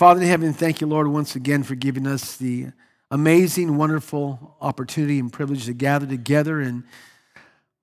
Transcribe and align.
Father 0.00 0.22
in 0.22 0.28
heaven, 0.28 0.54
thank 0.54 0.80
you, 0.80 0.86
Lord, 0.86 1.08
once 1.08 1.36
again 1.36 1.62
for 1.62 1.74
giving 1.74 2.06
us 2.06 2.38
the 2.38 2.68
amazing, 3.10 3.76
wonderful 3.76 4.56
opportunity 4.58 5.18
and 5.18 5.30
privilege 5.30 5.66
to 5.66 5.74
gather 5.74 6.06
together 6.06 6.58
and, 6.58 6.84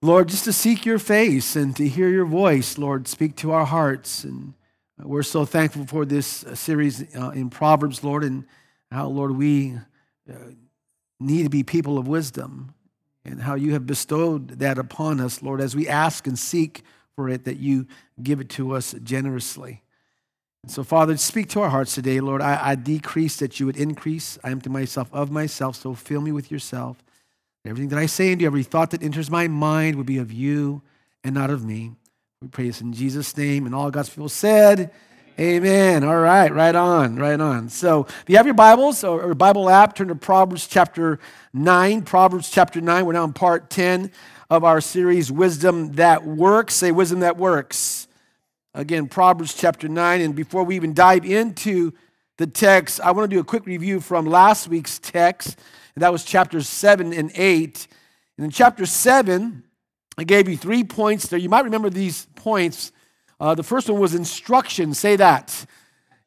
Lord, 0.02 0.28
just 0.28 0.46
to 0.46 0.52
seek 0.52 0.84
your 0.84 0.98
face 0.98 1.56
and 1.56 1.76
to 1.76 1.88
hear 1.88 2.10
your 2.10 2.26
voice, 2.26 2.80
Lord, 2.80 3.08
speak 3.08 3.36
to 3.36 3.52
our 3.52 3.66
hearts. 3.66 4.24
And 4.24 4.56
we're 4.98 5.22
so 5.22 5.46
thankful 5.46 5.86
for 5.86 6.06
this 6.06 6.44
uh, 6.44 6.56
series 6.56 7.06
uh, 7.16 7.30
in 7.36 7.52
Proverbs, 7.52 8.04
Lord, 8.04 8.24
and 8.24 8.46
how, 8.92 9.10
Lord, 9.10 9.38
we 9.38 9.76
uh, 10.28 10.34
need 11.20 11.44
to 11.44 11.52
be 11.52 11.62
people 11.62 12.00
of 12.00 12.08
wisdom 12.08 12.74
and 13.26 13.40
how 13.44 13.54
you 13.54 13.74
have 13.74 13.86
bestowed 13.86 14.58
that 14.58 14.80
upon 14.80 15.20
us, 15.20 15.44
Lord, 15.44 15.62
as 15.62 15.76
we 15.76 15.88
ask 15.88 16.26
and 16.26 16.40
seek 16.40 16.82
for 17.16 17.30
it, 17.30 17.46
that 17.46 17.58
you 17.58 17.86
give 18.24 18.40
it 18.40 18.50
to 18.50 18.74
us 18.74 18.96
generously. 19.04 19.84
So, 20.70 20.84
Father, 20.84 21.16
speak 21.18 21.50
to 21.50 21.62
our 21.62 21.70
hearts 21.70 21.96
today, 21.96 22.20
Lord. 22.20 22.42
I, 22.42 22.60
I 22.62 22.76
decrease 22.76 23.38
that 23.38 23.60
you 23.60 23.66
would 23.66 23.78
increase. 23.78 24.38
I 24.44 24.52
empty 24.52 24.70
myself 24.70 25.10
of 25.14 25.32
myself, 25.32 25.78
so 25.78 25.94
fill 25.94 26.20
me 26.20 26.32
with 26.32 26.52
yourself. 26.52 26.98
Everything 27.66 27.90
that 27.90 28.00
I 28.00 28.06
say 28.06 28.32
and 28.32 28.40
do, 28.40 28.46
every 28.46 28.64
thought 28.64 28.92
that 28.92 29.02
enters 29.02 29.32
my 29.32 29.48
mind 29.48 29.96
would 29.96 30.06
be 30.06 30.18
of 30.18 30.32
you 30.32 30.82
and 31.24 31.34
not 31.34 31.50
of 31.50 31.64
me. 31.64 31.94
We 32.42 32.50
pray 32.50 32.68
this 32.68 32.82
in 32.82 32.94
Jesus' 32.94 33.36
name. 33.38 33.66
And 33.66 33.74
all 33.74 33.90
God's 33.92 34.10
people 34.10 34.30
said, 34.30 34.92
Amen. 35.40 36.04
All 36.04 36.20
right, 36.20 36.52
right 36.52 36.76
on, 36.76 37.16
right 37.16 37.40
on. 37.40 37.70
So, 37.70 38.06
if 38.06 38.26
you 38.28 38.38
have 38.38 38.46
your 38.48 38.56
Bibles 38.56 39.04
or 39.04 39.34
Bible 39.36 39.70
app, 39.70 39.96
turn 39.96 40.08
to 40.08 40.16
Proverbs 40.16 40.68
chapter 40.68 41.20
9. 41.54 42.02
Proverbs 42.02 42.50
chapter 42.50 42.82
9. 42.82 43.06
We're 43.06 43.14
now 43.14 43.24
in 43.24 43.34
part 43.34 43.70
10 43.70 44.12
of 44.50 44.64
our 44.64 44.82
series, 44.82 45.32
Wisdom 45.32 45.94
That 45.94 46.26
Works. 46.26 46.74
Say, 46.74 46.92
Wisdom 46.92 47.20
That 47.20 47.38
Works. 47.38 48.07
Again, 48.74 49.08
Proverbs 49.08 49.54
chapter 49.54 49.88
9. 49.88 50.22
And 50.22 50.36
before 50.36 50.64
we 50.64 50.76
even 50.76 50.94
dive 50.94 51.26
into 51.26 51.94
the 52.38 52.48
text, 52.48 53.02
I 53.02 53.12
want 53.12 53.30
to 53.30 53.36
do 53.36 53.40
a 53.40 53.44
quick 53.44 53.66
review 53.66 54.00
from 54.00 54.26
last 54.26 54.68
week's 54.68 55.00
text. 55.00 55.60
And 55.96 56.04
that 56.04 56.12
was 56.12 56.24
chapters 56.24 56.70
7 56.70 57.14
and 57.14 57.32
8. 57.34 57.88
And 58.38 58.46
in 58.46 58.52
chapter 58.52 58.86
7, 58.86 59.64
I 60.18 60.24
gave 60.24 60.48
you 60.48 60.58
three 60.58 60.84
points 60.84 61.28
there. 61.28 61.40
You 61.40 61.50
might 61.50 61.66
remember 61.66 61.90
these 61.90 62.28
points. 62.36 62.92
Uh, 63.40 63.56
the 63.56 63.64
first 63.64 63.90
one 63.90 64.00
was 64.00 64.14
instruction. 64.14 64.94
Say 64.94 65.16
that. 65.16 65.66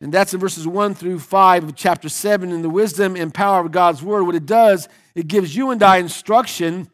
And 0.00 0.12
that's 0.12 0.32
in 0.32 0.40
verses 0.40 0.66
1 0.66 0.94
through 0.94 1.18
5 1.18 1.64
of 1.64 1.76
chapter 1.76 2.08
7. 2.08 2.52
And 2.52 2.64
the 2.64 2.70
wisdom 2.70 3.16
and 3.16 3.32
power 3.32 3.60
of 3.60 3.70
God's 3.70 4.02
word, 4.02 4.24
what 4.24 4.34
it 4.34 4.46
does, 4.46 4.88
it 5.14 5.28
gives 5.28 5.54
you 5.54 5.70
and 5.70 5.82
I 5.82 5.98
instruction, 5.98 6.90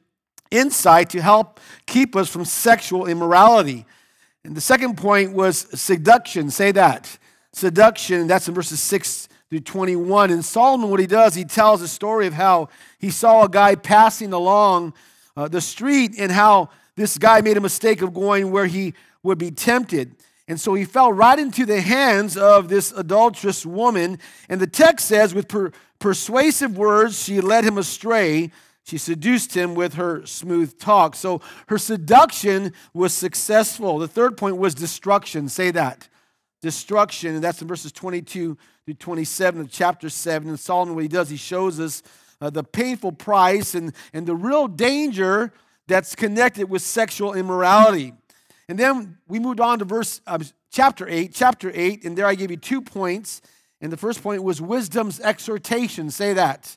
insight 0.50 1.10
to 1.10 1.22
help 1.22 1.60
keep 1.86 2.16
us 2.16 2.28
from 2.28 2.44
sexual 2.44 3.06
immorality. 3.06 3.86
And 4.46 4.56
the 4.56 4.60
second 4.60 4.96
point 4.96 5.32
was 5.32 5.66
seduction. 5.74 6.50
Say 6.50 6.70
that. 6.70 7.18
Seduction, 7.52 8.28
that's 8.28 8.46
in 8.46 8.54
verses 8.54 8.78
6 8.78 9.28
through 9.50 9.60
21. 9.60 10.30
And 10.30 10.44
Solomon, 10.44 10.88
what 10.88 11.00
he 11.00 11.08
does, 11.08 11.34
he 11.34 11.44
tells 11.44 11.82
a 11.82 11.88
story 11.88 12.28
of 12.28 12.32
how 12.32 12.68
he 13.00 13.10
saw 13.10 13.42
a 13.42 13.48
guy 13.48 13.74
passing 13.74 14.32
along 14.32 14.94
uh, 15.36 15.48
the 15.48 15.60
street 15.60 16.12
and 16.16 16.30
how 16.30 16.70
this 16.94 17.18
guy 17.18 17.40
made 17.40 17.56
a 17.56 17.60
mistake 17.60 18.02
of 18.02 18.14
going 18.14 18.52
where 18.52 18.66
he 18.66 18.94
would 19.24 19.36
be 19.36 19.50
tempted. 19.50 20.14
And 20.46 20.60
so 20.60 20.74
he 20.74 20.84
fell 20.84 21.12
right 21.12 21.40
into 21.40 21.66
the 21.66 21.80
hands 21.80 22.36
of 22.36 22.68
this 22.68 22.92
adulterous 22.92 23.66
woman. 23.66 24.20
And 24.48 24.60
the 24.60 24.68
text 24.68 25.06
says, 25.08 25.34
with 25.34 25.48
per- 25.48 25.72
persuasive 25.98 26.78
words, 26.78 27.20
she 27.24 27.40
led 27.40 27.64
him 27.64 27.78
astray 27.78 28.52
she 28.86 28.98
seduced 28.98 29.56
him 29.56 29.74
with 29.74 29.94
her 29.94 30.24
smooth 30.26 30.78
talk. 30.78 31.16
So 31.16 31.40
her 31.66 31.76
seduction 31.76 32.72
was 32.94 33.12
successful. 33.12 33.98
The 33.98 34.06
third 34.06 34.36
point 34.36 34.58
was 34.58 34.76
destruction. 34.76 35.48
Say 35.48 35.72
that. 35.72 36.08
Destruction. 36.62 37.34
And 37.34 37.42
that's 37.42 37.60
in 37.60 37.66
verses 37.66 37.90
22 37.90 38.56
to 38.86 38.94
27 38.94 39.60
of 39.60 39.70
chapter 39.70 40.08
7. 40.08 40.48
And 40.48 40.60
Solomon, 40.60 40.94
what 40.94 41.02
he 41.02 41.08
does, 41.08 41.28
he 41.28 41.36
shows 41.36 41.80
us 41.80 42.04
uh, 42.40 42.48
the 42.48 42.62
painful 42.62 43.10
price 43.10 43.74
and, 43.74 43.92
and 44.12 44.24
the 44.24 44.36
real 44.36 44.68
danger 44.68 45.52
that's 45.88 46.14
connected 46.14 46.70
with 46.70 46.82
sexual 46.82 47.34
immorality. 47.34 48.12
And 48.68 48.78
then 48.78 49.18
we 49.26 49.40
moved 49.40 49.58
on 49.58 49.80
to 49.80 49.84
verse 49.84 50.20
uh, 50.28 50.38
chapter 50.70 51.08
8, 51.08 51.34
chapter 51.34 51.72
8, 51.74 52.04
and 52.04 52.16
there 52.16 52.26
I 52.26 52.36
gave 52.36 52.52
you 52.52 52.56
two 52.56 52.80
points. 52.80 53.42
And 53.80 53.92
the 53.92 53.96
first 53.96 54.22
point 54.22 54.44
was 54.44 54.60
wisdom's 54.60 55.18
exhortation. 55.18 56.08
Say 56.10 56.34
that. 56.34 56.76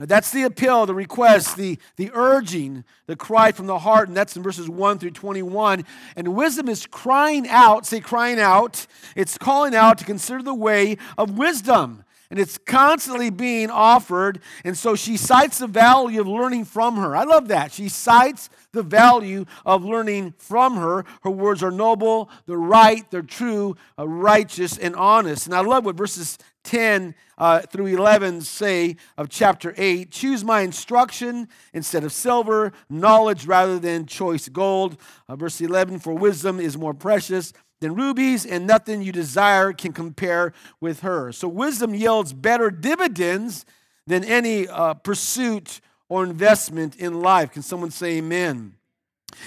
Now 0.00 0.06
that's 0.06 0.30
the 0.30 0.44
appeal, 0.44 0.86
the 0.86 0.94
request, 0.94 1.56
the, 1.56 1.76
the 1.96 2.10
urging, 2.14 2.84
the 3.06 3.16
cry 3.16 3.50
from 3.50 3.66
the 3.66 3.80
heart, 3.80 4.06
and 4.06 4.16
that's 4.16 4.36
in 4.36 4.44
verses 4.44 4.68
1 4.68 4.98
through 5.00 5.10
21. 5.10 5.84
And 6.14 6.36
wisdom 6.36 6.68
is 6.68 6.86
crying 6.86 7.48
out, 7.48 7.84
say 7.84 7.98
crying 7.98 8.38
out, 8.38 8.86
it's 9.16 9.36
calling 9.36 9.74
out 9.74 9.98
to 9.98 10.04
consider 10.04 10.42
the 10.42 10.54
way 10.54 10.98
of 11.16 11.36
wisdom. 11.36 12.04
And 12.30 12.38
it's 12.38 12.58
constantly 12.58 13.30
being 13.30 13.70
offered. 13.70 14.40
And 14.62 14.76
so 14.76 14.94
she 14.94 15.16
cites 15.16 15.58
the 15.58 15.66
value 15.66 16.20
of 16.20 16.28
learning 16.28 16.66
from 16.66 16.96
her. 16.96 17.16
I 17.16 17.24
love 17.24 17.48
that. 17.48 17.72
She 17.72 17.88
cites 17.88 18.50
the 18.72 18.82
value 18.82 19.46
of 19.64 19.82
learning 19.82 20.34
from 20.36 20.76
her. 20.76 21.06
Her 21.22 21.30
words 21.30 21.62
are 21.62 21.70
noble, 21.70 22.28
they're 22.46 22.58
right, 22.58 23.10
they're 23.10 23.22
true, 23.22 23.76
uh, 23.98 24.06
righteous, 24.06 24.76
and 24.76 24.94
honest. 24.94 25.46
And 25.46 25.54
I 25.54 25.60
love 25.60 25.86
what 25.86 25.96
verses 25.96 26.38
10 26.68 27.14
uh, 27.38 27.60
through 27.60 27.86
11 27.86 28.42
say 28.42 28.96
of 29.16 29.30
chapter 29.30 29.72
8 29.78 30.10
choose 30.10 30.44
my 30.44 30.60
instruction 30.60 31.48
instead 31.72 32.04
of 32.04 32.12
silver, 32.12 32.72
knowledge 32.90 33.46
rather 33.46 33.78
than 33.78 34.04
choice 34.04 34.50
gold. 34.50 34.98
Uh, 35.28 35.36
verse 35.36 35.62
11 35.62 35.98
for 35.98 36.12
wisdom 36.12 36.60
is 36.60 36.76
more 36.76 36.92
precious 36.92 37.54
than 37.80 37.94
rubies, 37.94 38.44
and 38.44 38.66
nothing 38.66 39.00
you 39.00 39.12
desire 39.12 39.72
can 39.72 39.94
compare 39.94 40.52
with 40.78 41.00
her. 41.00 41.32
So, 41.32 41.48
wisdom 41.48 41.94
yields 41.94 42.34
better 42.34 42.70
dividends 42.70 43.64
than 44.06 44.22
any 44.24 44.68
uh, 44.68 44.94
pursuit 44.94 45.80
or 46.10 46.24
investment 46.24 46.96
in 46.96 47.22
life. 47.22 47.52
Can 47.52 47.62
someone 47.62 47.90
say 47.90 48.18
amen? 48.18 48.74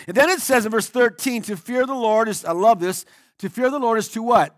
And 0.07 0.17
then 0.17 0.29
it 0.29 0.39
says 0.39 0.65
in 0.65 0.71
verse 0.71 0.89
13, 0.89 1.43
to 1.43 1.57
fear 1.57 1.85
the 1.85 1.93
Lord 1.93 2.27
is, 2.27 2.45
I 2.45 2.53
love 2.53 2.79
this, 2.79 3.05
to 3.39 3.49
fear 3.49 3.69
the 3.69 3.79
Lord 3.79 3.99
is 3.99 4.07
to 4.09 4.23
what? 4.23 4.57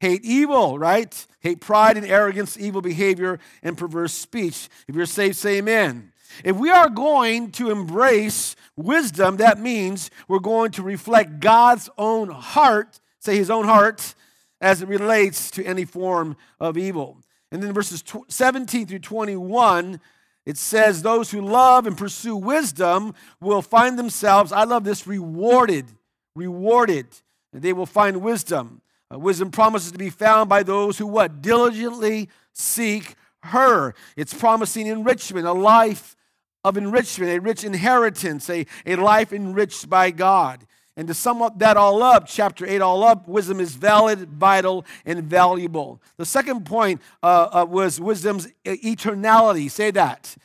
Hate 0.00 0.24
evil, 0.24 0.78
right? 0.78 1.26
Hate 1.40 1.60
pride 1.60 1.96
and 1.96 2.06
arrogance, 2.06 2.58
evil 2.58 2.80
behavior, 2.80 3.38
and 3.62 3.76
perverse 3.76 4.12
speech. 4.12 4.68
If 4.88 4.96
you're 4.96 5.06
saved, 5.06 5.36
say 5.36 5.58
amen. 5.58 6.12
If 6.42 6.56
we 6.56 6.70
are 6.70 6.88
going 6.88 7.50
to 7.52 7.70
embrace 7.70 8.56
wisdom, 8.76 9.36
that 9.36 9.60
means 9.60 10.10
we're 10.26 10.38
going 10.38 10.70
to 10.72 10.82
reflect 10.82 11.40
God's 11.40 11.90
own 11.98 12.30
heart, 12.30 13.00
say 13.18 13.36
his 13.36 13.50
own 13.50 13.66
heart, 13.66 14.14
as 14.60 14.80
it 14.80 14.88
relates 14.88 15.50
to 15.52 15.64
any 15.64 15.84
form 15.84 16.36
of 16.58 16.78
evil. 16.78 17.18
And 17.52 17.62
then 17.62 17.72
verses 17.72 18.02
17 18.28 18.86
through 18.86 19.00
21, 19.00 20.00
it 20.46 20.56
says, 20.56 21.02
Those 21.02 21.30
who 21.30 21.40
love 21.40 21.86
and 21.86 21.96
pursue 21.96 22.36
wisdom 22.36 23.14
will 23.40 23.62
find 23.62 23.98
themselves, 23.98 24.52
I 24.52 24.64
love 24.64 24.84
this, 24.84 25.06
rewarded. 25.06 25.86
Rewarded. 26.34 27.06
They 27.52 27.72
will 27.72 27.86
find 27.86 28.22
wisdom. 28.22 28.80
Uh, 29.12 29.18
wisdom 29.18 29.50
promises 29.50 29.92
to 29.92 29.98
be 29.98 30.10
found 30.10 30.48
by 30.48 30.62
those 30.62 30.98
who 30.98 31.06
what? 31.06 31.42
Diligently 31.42 32.28
seek 32.52 33.14
her. 33.42 33.94
It's 34.16 34.34
promising 34.34 34.86
enrichment, 34.86 35.46
a 35.46 35.52
life 35.52 36.16
of 36.64 36.76
enrichment, 36.76 37.32
a 37.32 37.40
rich 37.40 37.64
inheritance, 37.64 38.48
a, 38.50 38.66
a 38.86 38.96
life 38.96 39.32
enriched 39.32 39.88
by 39.88 40.10
God. 40.10 40.66
And 40.96 41.08
to 41.08 41.14
sum 41.14 41.40
up 41.40 41.58
that 41.60 41.76
all 41.76 42.02
up, 42.02 42.26
chapter 42.26 42.66
8 42.66 42.82
all 42.82 43.02
up, 43.04 43.26
wisdom 43.26 43.58
is 43.60 43.74
valid, 43.74 44.30
vital, 44.32 44.84
and 45.06 45.22
valuable. 45.22 46.02
The 46.18 46.26
second 46.26 46.66
point 46.66 47.00
uh, 47.22 47.48
uh, 47.52 47.66
was 47.66 48.00
wisdom's 48.00 48.48
eternality. 48.66 49.70
Say 49.70 49.92
that. 49.92 50.36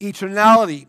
Eternality. 0.00 0.86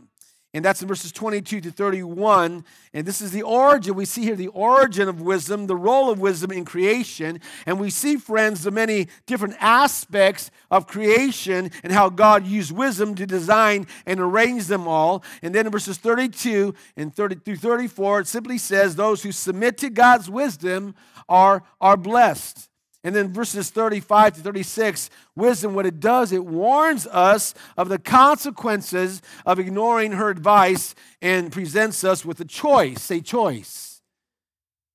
And 0.58 0.66
that's 0.66 0.82
in 0.82 0.88
verses 0.88 1.12
22 1.12 1.62
to 1.62 1.72
31. 1.72 2.66
And 2.92 3.06
this 3.06 3.22
is 3.22 3.30
the 3.30 3.44
origin. 3.44 3.94
We 3.94 4.06
see 4.06 4.24
here 4.24 4.36
the 4.36 4.48
origin 4.48 5.08
of 5.08 5.22
wisdom, 5.22 5.68
the 5.68 5.76
role 5.76 6.10
of 6.10 6.20
wisdom 6.20 6.52
in 6.52 6.66
creation. 6.66 7.42
And 7.68 7.80
we 7.80 7.92
see, 7.92 8.16
friends, 8.16 8.64
the 8.64 8.72
many 8.72 9.08
different 9.28 9.54
aspects 9.60 10.50
of 10.72 10.88
creation 10.88 11.70
and 11.84 11.94
how 11.94 12.10
God 12.10 12.48
used 12.48 12.72
wisdom 12.72 13.14
to 13.14 13.28
design 13.28 13.86
and 14.08 14.20
arrange 14.20 14.66
them 14.66 14.88
all. 14.88 15.24
And 15.44 15.54
then 15.54 15.68
in 15.68 15.72
verses 15.72 16.00
32 16.00 16.74
and 16.96 17.14
30 17.14 17.36
through 17.46 17.58
34, 17.58 18.22
it 18.22 18.28
simply 18.28 18.58
says, 18.58 18.96
Those 18.96 19.22
who 19.22 19.32
submit 19.32 19.78
to 19.78 19.92
God's 19.92 20.28
wisdom 20.28 20.96
are, 21.30 21.62
are 21.80 21.98
blessed. 21.98 22.68
And 23.08 23.16
then 23.16 23.32
verses 23.32 23.70
35 23.70 24.34
to 24.36 24.42
36, 24.42 25.10
wisdom, 25.34 25.74
what 25.74 25.86
it 25.86 26.02
does, 26.02 26.34
it 26.34 26.44
warns 26.44 27.08
us 27.08 27.54
of 27.78 27.88
the 27.88 28.00
consequences 28.00 29.22
of 29.46 29.60
ignoring 29.60 30.12
her 30.12 30.30
advice 30.30 30.94
and 31.22 31.50
presents 31.50 32.04
us 32.04 32.26
with 32.26 32.42
a 32.42 32.44
choice. 32.44 33.02
Say 33.02 33.22
choice. 33.22 34.02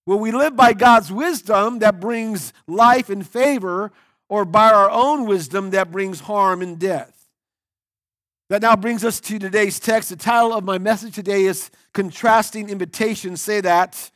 Will 0.04 0.18
we 0.18 0.30
live 0.30 0.54
by 0.54 0.74
God's 0.74 1.10
wisdom 1.10 1.78
that 1.78 2.00
brings 2.00 2.52
life 2.66 3.08
and 3.08 3.26
favor, 3.26 3.90
or 4.28 4.44
by 4.44 4.70
our 4.70 4.90
own 4.90 5.24
wisdom 5.24 5.70
that 5.70 5.90
brings 5.90 6.20
harm 6.20 6.60
and 6.60 6.78
death? 6.78 7.30
That 8.50 8.60
now 8.60 8.76
brings 8.76 9.06
us 9.06 9.20
to 9.20 9.38
today's 9.38 9.80
text. 9.80 10.10
The 10.10 10.16
title 10.16 10.52
of 10.52 10.64
my 10.64 10.76
message 10.76 11.14
today 11.14 11.44
is 11.44 11.70
Contrasting 11.94 12.68
Invitations. 12.68 13.40
Say 13.40 13.62
that 13.62 14.10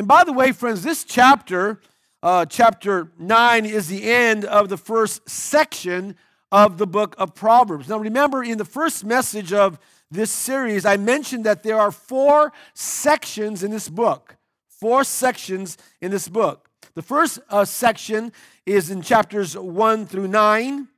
and 0.00 0.08
by 0.08 0.24
the 0.24 0.32
way, 0.32 0.52
friends, 0.52 0.82
this 0.82 1.04
chapter 1.04 1.78
uh, 2.22 2.46
chapter 2.46 3.12
9 3.18 3.66
is 3.66 3.88
the 3.88 4.10
end 4.10 4.46
of 4.46 4.70
the 4.70 4.78
first 4.78 5.28
section 5.28 6.16
of 6.50 6.78
the 6.78 6.86
book 6.86 7.14
of 7.18 7.34
Proverbs. 7.34 7.86
Now, 7.86 7.98
remember, 7.98 8.42
in 8.42 8.56
the 8.56 8.64
first 8.64 9.04
message 9.04 9.52
of 9.52 9.78
this 10.10 10.30
series, 10.30 10.86
I 10.86 10.96
mentioned 10.96 11.44
that 11.44 11.62
there 11.62 11.78
are 11.78 11.90
four 11.90 12.50
sections 12.72 13.62
in 13.62 13.72
this 13.72 13.90
book. 13.90 14.36
Four 14.68 15.04
sections 15.04 15.76
in 16.00 16.10
this 16.10 16.28
book. 16.28 16.70
The 16.94 17.02
first 17.02 17.38
uh, 17.50 17.66
section 17.66 18.32
is 18.64 18.90
in 18.90 19.02
chapters 19.02 19.54
1 19.54 20.06
through 20.06 20.28
9. 20.28 20.88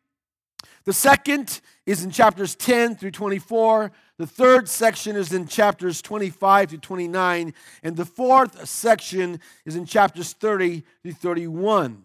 The 0.85 0.93
second 0.93 1.61
is 1.87 2.05
in 2.05 2.13
chapters 2.13 2.55
10 2.55 2.95
through 2.95 3.11
24. 3.11 3.91
The 4.23 4.29
third 4.29 4.69
section 4.69 5.17
is 5.17 5.33
in 5.33 5.49
chapters 5.49 6.01
25 6.01 6.71
to 6.71 6.79
29. 6.79 7.53
And 7.83 7.97
the 7.97 8.05
fourth 8.05 8.69
section 8.69 9.41
is 9.67 9.75
in 9.75 9.85
chapters 9.85 10.33
30 10.35 10.85
to 11.03 11.13
31. 11.13 12.05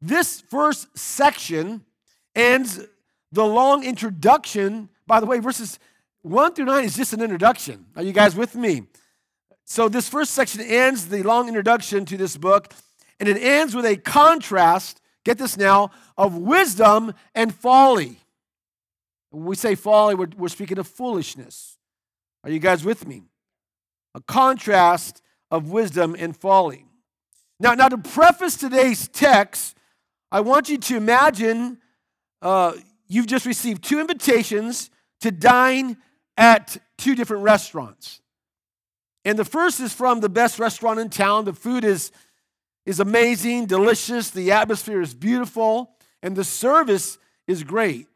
This 0.00 0.40
first 0.40 0.88
section 0.96 1.84
ends 2.34 2.80
the 3.30 3.44
long 3.44 3.84
introduction. 3.84 4.88
By 5.06 5.20
the 5.20 5.26
way, 5.26 5.38
verses 5.38 5.78
1 6.22 6.54
through 6.54 6.64
9 6.64 6.82
is 6.82 6.96
just 6.96 7.12
an 7.12 7.20
introduction. 7.20 7.84
Are 7.94 8.02
you 8.02 8.14
guys 8.14 8.34
with 8.34 8.54
me? 8.54 8.84
So, 9.66 9.90
this 9.90 10.08
first 10.08 10.30
section 10.30 10.62
ends 10.62 11.08
the 11.08 11.22
long 11.22 11.46
introduction 11.46 12.06
to 12.06 12.16
this 12.16 12.38
book, 12.38 12.72
and 13.18 13.28
it 13.28 13.36
ends 13.36 13.74
with 13.74 13.84
a 13.84 13.98
contrast, 13.98 15.02
get 15.24 15.36
this 15.36 15.58
now, 15.58 15.90
of 16.16 16.38
wisdom 16.38 17.12
and 17.34 17.54
folly. 17.54 18.19
When 19.30 19.44
we 19.44 19.56
say 19.56 19.74
folly, 19.74 20.14
we're, 20.14 20.28
we're 20.36 20.48
speaking 20.48 20.78
of 20.78 20.86
foolishness. 20.86 21.78
Are 22.44 22.50
you 22.50 22.58
guys 22.58 22.84
with 22.84 23.06
me? 23.06 23.22
A 24.14 24.20
contrast 24.20 25.22
of 25.50 25.70
wisdom 25.70 26.16
and 26.18 26.36
folly. 26.36 26.86
Now, 27.58 27.74
now 27.74 27.88
to 27.88 27.98
preface 27.98 28.56
today's 28.56 29.08
text, 29.08 29.76
I 30.32 30.40
want 30.40 30.68
you 30.68 30.78
to 30.78 30.96
imagine 30.96 31.78
uh, 32.42 32.72
you've 33.06 33.26
just 33.26 33.46
received 33.46 33.84
two 33.84 34.00
invitations 34.00 34.90
to 35.20 35.30
dine 35.30 35.96
at 36.36 36.78
two 36.96 37.14
different 37.14 37.42
restaurants. 37.42 38.20
And 39.24 39.38
the 39.38 39.44
first 39.44 39.80
is 39.80 39.92
from 39.92 40.20
the 40.20 40.28
best 40.28 40.58
restaurant 40.58 40.98
in 40.98 41.10
town. 41.10 41.44
The 41.44 41.52
food 41.52 41.84
is, 41.84 42.10
is 42.86 43.00
amazing, 43.00 43.66
delicious, 43.66 44.30
the 44.30 44.52
atmosphere 44.52 45.02
is 45.02 45.14
beautiful, 45.14 45.90
and 46.22 46.34
the 46.34 46.44
service 46.44 47.18
is 47.46 47.62
great. 47.62 48.08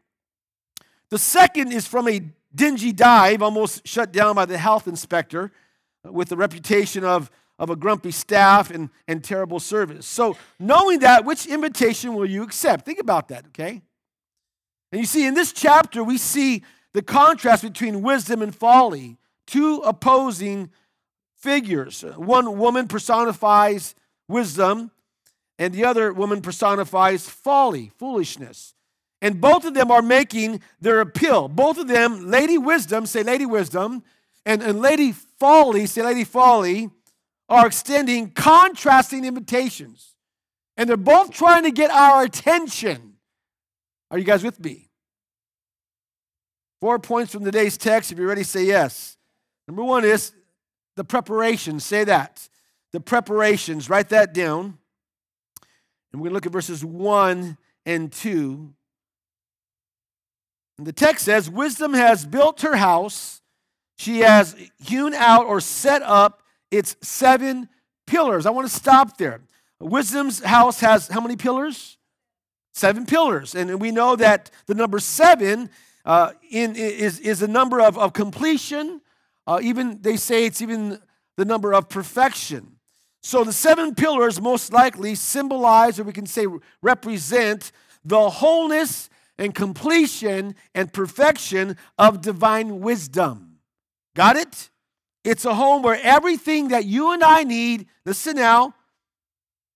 The 1.15 1.21
second 1.21 1.71
is 1.71 1.87
from 1.87 2.09
a 2.09 2.23
dingy 2.53 2.91
dive, 2.91 3.41
almost 3.41 3.87
shut 3.87 4.11
down 4.11 4.35
by 4.35 4.47
the 4.47 4.59
health 4.59 4.89
inspector, 4.89 5.53
with 6.03 6.29
the 6.29 6.37
reputation 6.37 7.05
of, 7.05 7.31
of 7.57 7.71
a 7.71 7.77
grumpy 7.77 8.11
staff 8.11 8.69
and, 8.69 8.91
and 9.07 9.23
terrible 9.23 9.61
service. 9.61 10.07
So, 10.07 10.37
knowing 10.59 10.99
that, 10.99 11.25
which 11.25 11.47
invitation 11.47 12.15
will 12.15 12.27
you 12.27 12.43
accept? 12.43 12.85
Think 12.85 12.99
about 12.99 13.29
that, 13.29 13.47
okay? 13.47 13.81
And 14.91 15.01
you 15.01 15.07
see, 15.07 15.25
in 15.25 15.35
this 15.35 15.53
chapter, 15.53 16.03
we 16.03 16.19
see 16.19 16.65
the 16.95 17.03
contrast 17.03 17.63
between 17.63 18.03
wisdom 18.03 18.43
and 18.43 18.53
folly, 18.53 19.17
two 19.47 19.83
opposing 19.85 20.69
figures. 21.37 22.03
One 22.17 22.59
woman 22.59 22.89
personifies 22.89 23.95
wisdom, 24.27 24.91
and 25.61 25.73
the 25.73 25.85
other 25.85 26.13
woman 26.13 26.43
personifies 26.43 27.29
folly, 27.29 27.93
foolishness. 28.01 28.74
And 29.25 29.41
both 29.41 29.65
of 29.65 29.73
them 29.73 29.91
are 29.91 30.03
making 30.03 30.61
their 30.83 31.01
appeal. 31.01 31.49
Both 31.49 31.79
of 31.79 31.89
them, 31.89 32.31
Lady 32.31 32.59
Wisdom, 32.59 33.07
say 33.07 33.23
Lady 33.23 33.47
Wisdom, 33.47 34.03
and, 34.45 34.63
and 34.63 34.83
Lady 34.83 35.13
Folly, 35.13 35.87
say 35.87 36.03
Lady 36.03 36.25
Folly, 36.25 36.91
are 37.49 37.67
extending 37.67 38.33
contrasting 38.33 39.25
invitations. 39.25 40.15
And 40.77 40.91
they're 40.91 40.99
both 40.99 41.31
trying 41.31 41.63
to 41.63 41.71
get 41.71 41.91
our 41.91 42.23
attention. 42.23 43.15
Are 44.11 44.19
you 44.19 44.25
guys 44.25 44.45
with 44.45 44.63
me? 44.63 44.91
Four 46.83 46.99
points 46.99 47.33
from 47.33 47.47
today's 47.47 47.79
text. 47.79 48.13
If 48.13 48.19
you're 48.19 48.29
ready, 48.29 48.43
say 48.43 48.67
yes. 48.67 49.17
Number 49.67 49.85
one 49.85 50.05
is 50.05 50.33
the 50.97 51.05
preparation. 51.05 51.81
Say 51.81 52.05
that. 52.05 52.47
The 52.93 53.01
preparations. 53.01 53.89
Write 53.89 54.11
that 54.11 54.35
down. 54.35 54.77
And 56.13 56.21
we're 56.21 56.25
going 56.25 56.33
to 56.33 56.35
look 56.35 56.47
at 56.47 56.53
verses 56.53 56.85
1 56.85 57.57
and 57.87 58.13
2. 58.13 58.75
And 60.79 60.87
the 60.87 60.93
text 60.93 61.25
says, 61.25 61.49
Wisdom 61.49 61.95
has 61.95 62.27
built 62.27 62.63
her 62.63 62.77
house. 62.77 63.41
She 63.97 64.21
has 64.21 64.57
hewn 64.83 65.15
out 65.15 65.47
or 65.47 65.61
set 65.61 66.03
up 66.03 66.43
its 66.71 66.97
seven 67.01 67.69
pillars. 68.07 68.47
I 68.47 68.51
want 68.51 68.69
to 68.69 68.75
stop 68.75 69.17
there. 69.17 69.41
Wisdom's 69.81 70.43
house 70.43 70.81
has 70.81 71.09
how 71.09 71.21
many 71.21 71.37
pillars? 71.37 71.99
Seven 72.73 73.07
pillars. 73.07 73.55
And 73.55 73.81
we 73.81 73.91
know 73.91 74.17
that 74.17 74.51
the 74.67 74.75
number 74.75 74.99
seven 74.99 75.71
uh, 76.05 76.33
in, 76.51 76.75
is, 76.77 77.21
is 77.21 77.43
a 77.43 77.49
number 77.49 77.81
of, 77.81 77.97
of 77.97 78.13
completion, 78.13 79.01
uh, 79.47 79.61
even 79.63 80.01
they 80.03 80.17
say 80.17 80.45
it's 80.45 80.61
even 80.61 80.99
the 81.37 81.45
number 81.45 81.73
of 81.73 81.89
perfection. 81.89 82.77
So 83.23 83.43
the 83.43 83.53
seven 83.53 83.95
pillars 83.95 84.41
most 84.41 84.73
likely 84.73 85.15
symbolize, 85.15 85.99
or 85.99 86.05
we 86.05 86.13
can 86.13 86.27
say 86.27 86.47
represent, 86.83 87.73
the 88.05 88.29
wholeness 88.29 89.09
and 89.39 89.55
completion 89.55 90.55
and 90.75 90.93
perfection 90.93 91.77
of 91.99 92.21
divine 92.21 92.81
wisdom. 92.81 93.59
Got 94.15 94.37
it? 94.37 94.71
It's 95.25 95.45
a 95.45 95.55
home 95.55 95.83
where 95.83 95.99
everything 96.03 96.69
that 96.69 96.85
you 96.85 97.13
and 97.13 97.23
I 97.23 97.45
need, 97.45 97.87
listen 98.05 98.37
now, 98.37 98.75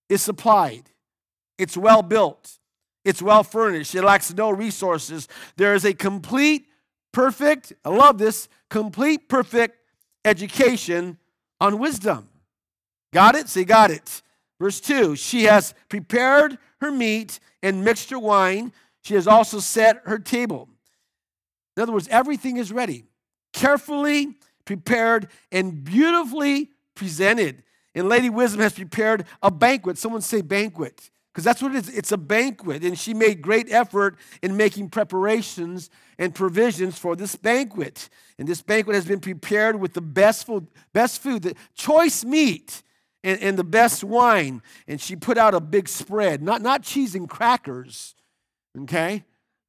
is 0.07 0.21
supplied. 0.21 0.91
It's 1.57 1.75
well 1.75 2.01
built. 2.01 2.59
It's 3.03 3.21
well 3.21 3.43
furnished. 3.43 3.95
It 3.95 4.03
lacks 4.03 4.33
no 4.33 4.51
resources. 4.51 5.27
There 5.57 5.73
is 5.73 5.85
a 5.85 5.93
complete, 5.93 6.67
perfect, 7.11 7.73
I 7.83 7.89
love 7.89 8.17
this, 8.17 8.47
complete, 8.69 9.27
perfect 9.27 9.77
education 10.23 11.17
on 11.59 11.79
wisdom. 11.79 12.29
Got 13.11 13.35
it? 13.35 13.49
Say, 13.49 13.63
got 13.65 13.91
it. 13.91 14.21
Verse 14.59 14.79
2 14.79 15.15
She 15.15 15.43
has 15.43 15.73
prepared 15.89 16.57
her 16.81 16.91
meat 16.91 17.39
and 17.63 17.83
mixed 17.83 18.09
her 18.11 18.19
wine. 18.19 18.71
She 19.09 19.15
has 19.15 19.25
also 19.25 19.57
set 19.57 20.03
her 20.05 20.19
table. 20.19 20.69
In 21.75 21.81
other 21.81 21.91
words, 21.91 22.07
everything 22.09 22.57
is 22.57 22.71
ready, 22.71 23.05
carefully 23.53 24.35
prepared 24.65 25.29
and 25.51 25.83
beautifully 25.83 26.69
presented. 26.93 27.63
And 27.95 28.07
Lady 28.07 28.29
Wisdom 28.29 28.61
has 28.61 28.73
prepared 28.73 29.25
a 29.41 29.49
banquet. 29.49 29.97
Someone 29.97 30.21
say 30.21 30.41
banquet 30.41 31.09
because 31.33 31.43
that's 31.43 31.59
what 31.59 31.73
it 31.73 31.87
is. 31.87 31.89
It's 31.89 32.11
a 32.11 32.19
banquet. 32.19 32.83
And 32.83 32.99
she 32.99 33.15
made 33.15 33.41
great 33.41 33.71
effort 33.71 34.15
in 34.43 34.55
making 34.55 34.89
preparations 34.89 35.89
and 36.19 36.35
provisions 36.35 36.99
for 36.99 37.15
this 37.15 37.35
banquet. 37.35 38.09
And 38.37 38.47
this 38.47 38.61
banquet 38.61 38.93
has 38.93 39.07
been 39.07 39.21
prepared 39.21 39.79
with 39.79 39.93
the 39.93 40.01
best 40.01 40.45
food, 40.45 40.67
best 40.93 41.19
food 41.19 41.41
the 41.41 41.55
choice 41.73 42.23
meat, 42.23 42.83
and, 43.23 43.41
and 43.41 43.57
the 43.57 43.63
best 43.63 44.03
wine. 44.03 44.61
And 44.87 45.01
she 45.01 45.15
put 45.15 45.39
out 45.39 45.55
a 45.55 45.59
big 45.59 45.89
spread, 45.89 46.43
not, 46.43 46.61
not 46.61 46.83
cheese 46.83 47.15
and 47.15 47.27
crackers, 47.27 48.13
okay, 48.83 49.23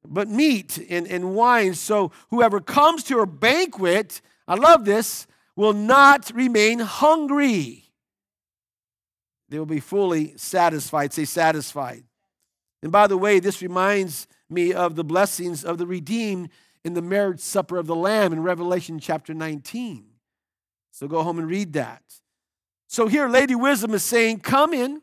but 0.06 0.28
meat 0.28 0.78
and, 0.88 1.06
and 1.06 1.34
wine. 1.34 1.74
So 1.74 2.12
whoever 2.30 2.60
comes 2.60 3.04
to 3.04 3.18
her 3.18 3.26
banquet, 3.26 4.20
I 4.48 4.54
love 4.54 4.84
this, 4.84 5.26
will 5.56 5.72
not 5.72 6.30
remain 6.34 6.78
hungry 6.78 7.90
they 9.50 9.58
will 9.58 9.66
be 9.66 9.80
fully 9.80 10.32
satisfied. 10.36 11.12
Say, 11.12 11.24
satisfied. 11.24 12.04
And 12.82 12.90
by 12.90 13.06
the 13.06 13.18
way, 13.18 13.40
this 13.40 13.60
reminds 13.60 14.26
me 14.48 14.72
of 14.72 14.96
the 14.96 15.04
blessings 15.04 15.64
of 15.64 15.76
the 15.76 15.86
redeemed 15.86 16.48
in 16.84 16.94
the 16.94 17.02
marriage 17.02 17.40
supper 17.40 17.76
of 17.76 17.86
the 17.86 17.96
Lamb 17.96 18.32
in 18.32 18.42
Revelation 18.42 18.98
chapter 18.98 19.34
19. 19.34 20.06
So 20.92 21.06
go 21.08 21.22
home 21.22 21.38
and 21.38 21.48
read 21.48 21.74
that. 21.74 22.02
So 22.86 23.06
here, 23.06 23.28
Lady 23.28 23.54
Wisdom 23.54 23.92
is 23.92 24.02
saying, 24.02 24.40
Come 24.40 24.72
in, 24.72 25.02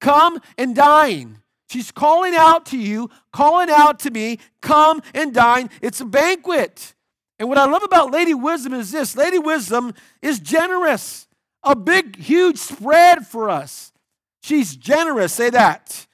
come 0.00 0.40
and 0.56 0.74
dine. 0.74 1.42
She's 1.68 1.90
calling 1.90 2.34
out 2.34 2.66
to 2.66 2.78
you, 2.78 3.10
calling 3.32 3.68
out 3.70 4.00
to 4.00 4.10
me, 4.10 4.38
come 4.60 5.02
and 5.14 5.34
dine. 5.34 5.70
It's 5.82 6.00
a 6.00 6.06
banquet. 6.06 6.94
And 7.38 7.48
what 7.48 7.58
I 7.58 7.66
love 7.66 7.82
about 7.82 8.10
Lady 8.10 8.34
Wisdom 8.34 8.72
is 8.74 8.90
this 8.90 9.16
Lady 9.16 9.38
Wisdom 9.38 9.94
is 10.22 10.40
generous 10.40 11.28
a 11.62 11.76
big, 11.76 12.16
huge 12.16 12.56
spread 12.58 13.26
for 13.26 13.50
us. 13.50 13.92
She's 14.42 14.76
generous, 14.76 15.32
say 15.32 15.50
that. 15.50 16.06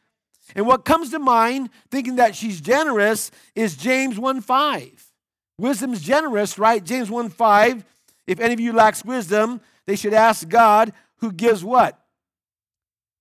And 0.54 0.66
what 0.66 0.84
comes 0.84 1.10
to 1.10 1.18
mind 1.18 1.70
thinking 1.90 2.16
that 2.16 2.34
she's 2.34 2.60
generous 2.60 3.30
is 3.54 3.76
James 3.76 4.18
1 4.18 4.40
5. 4.40 5.12
Wisdom's 5.58 6.00
generous, 6.00 6.58
right? 6.58 6.82
James 6.82 7.10
1 7.10 7.28
5. 7.28 7.84
If 8.26 8.40
any 8.40 8.54
of 8.54 8.60
you 8.60 8.72
lacks 8.72 9.04
wisdom, 9.04 9.60
they 9.86 9.96
should 9.96 10.14
ask 10.14 10.48
God 10.48 10.92
who 11.18 11.30
gives 11.30 11.62
what? 11.62 11.98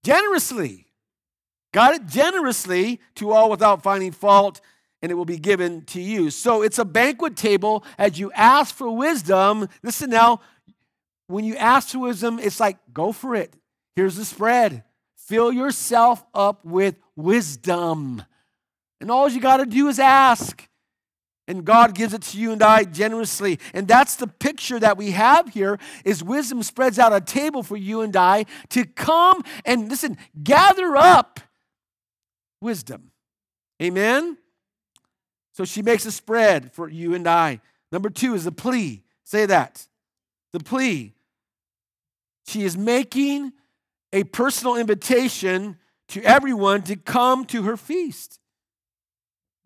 Generously. 0.04 0.88
Got 1.74 1.96
it? 1.96 2.06
Generously 2.06 3.02
to 3.16 3.32
all 3.32 3.50
without 3.50 3.84
finding 3.84 4.12
fault, 4.14 4.62
and 5.02 5.12
it 5.12 5.16
will 5.16 5.26
be 5.26 5.38
given 5.38 5.82
to 5.88 6.00
you. 6.00 6.30
So 6.30 6.62
it's 6.62 6.80
a 6.80 6.86
banquet 6.86 7.36
table 7.36 7.84
as 7.98 8.18
you 8.18 8.32
ask 8.32 8.74
for 8.74 8.90
wisdom. 8.96 9.68
Listen 9.82 10.10
now, 10.10 10.40
when 11.28 11.44
you 11.44 11.58
ask 11.58 11.90
for 11.90 12.00
wisdom, 12.00 12.40
it's 12.40 12.60
like, 12.60 12.78
go 12.94 13.12
for 13.12 13.36
it. 13.36 13.54
Here's 13.96 14.16
the 14.16 14.24
spread. 14.24 14.84
Fill 15.18 15.52
yourself 15.52 16.24
up 16.34 16.64
with 16.64 16.96
wisdom. 17.16 18.24
And 19.02 19.10
all 19.10 19.28
you 19.28 19.42
got 19.42 19.58
to 19.58 19.66
do 19.66 19.88
is 19.88 20.00
ask. 20.00 20.68
And 21.48 21.66
God 21.66 21.96
gives 21.96 22.14
it 22.14 22.22
to 22.22 22.38
you 22.40 22.52
and 22.52 22.62
I 22.62 22.84
generously. 22.86 23.60
And 23.74 23.88
that's 23.88 24.16
the 24.16 24.28
picture 24.28 24.80
that 24.80 24.96
we 24.96 25.12
have 25.12 25.50
here 25.50 25.78
is 26.06 26.24
wisdom 26.24 26.64
spreads 26.64 27.00
out 27.00 27.12
a 27.12 27.20
table 27.20 27.64
for 27.64 27.76
you 27.76 28.02
and 28.02 28.16
I 28.16 28.46
to 28.70 28.86
come 28.86 29.44
and 29.66 29.90
listen, 29.90 30.18
gather 30.42 30.96
up 30.96 31.42
wisdom. 32.64 33.12
Amen. 33.82 34.38
So 35.52 35.66
she 35.66 35.82
makes 35.84 36.06
a 36.06 36.12
spread 36.12 36.72
for 36.72 36.90
you 36.90 37.14
and 37.14 37.28
I. 37.28 37.62
Number 37.92 38.10
2 38.10 38.34
is 38.34 38.46
the 38.46 38.52
plea. 38.52 39.04
Say 39.24 39.46
that. 39.46 39.88
The 40.52 40.60
plea. 40.60 41.14
She 42.48 42.64
is 42.64 42.76
making 42.76 43.54
a 44.12 44.24
personal 44.24 44.76
invitation 44.76 45.78
to 46.10 46.22
everyone 46.24 46.82
to 46.84 46.96
come 46.96 47.46
to 47.46 47.64
her 47.64 47.78
feast. 47.78 48.40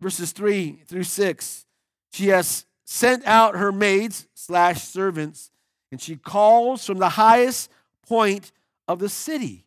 Verses 0.00 0.32
3 0.32 0.82
through 0.86 1.04
6. 1.04 1.66
She 2.12 2.28
has 2.28 2.66
sent 2.84 3.26
out 3.26 3.56
her 3.56 3.72
maids 3.72 4.26
slash 4.34 4.82
servants, 4.82 5.50
and 5.90 6.00
she 6.00 6.16
calls 6.16 6.84
from 6.84 6.98
the 6.98 7.10
highest 7.10 7.70
point 8.06 8.52
of 8.86 8.98
the 8.98 9.08
city. 9.08 9.66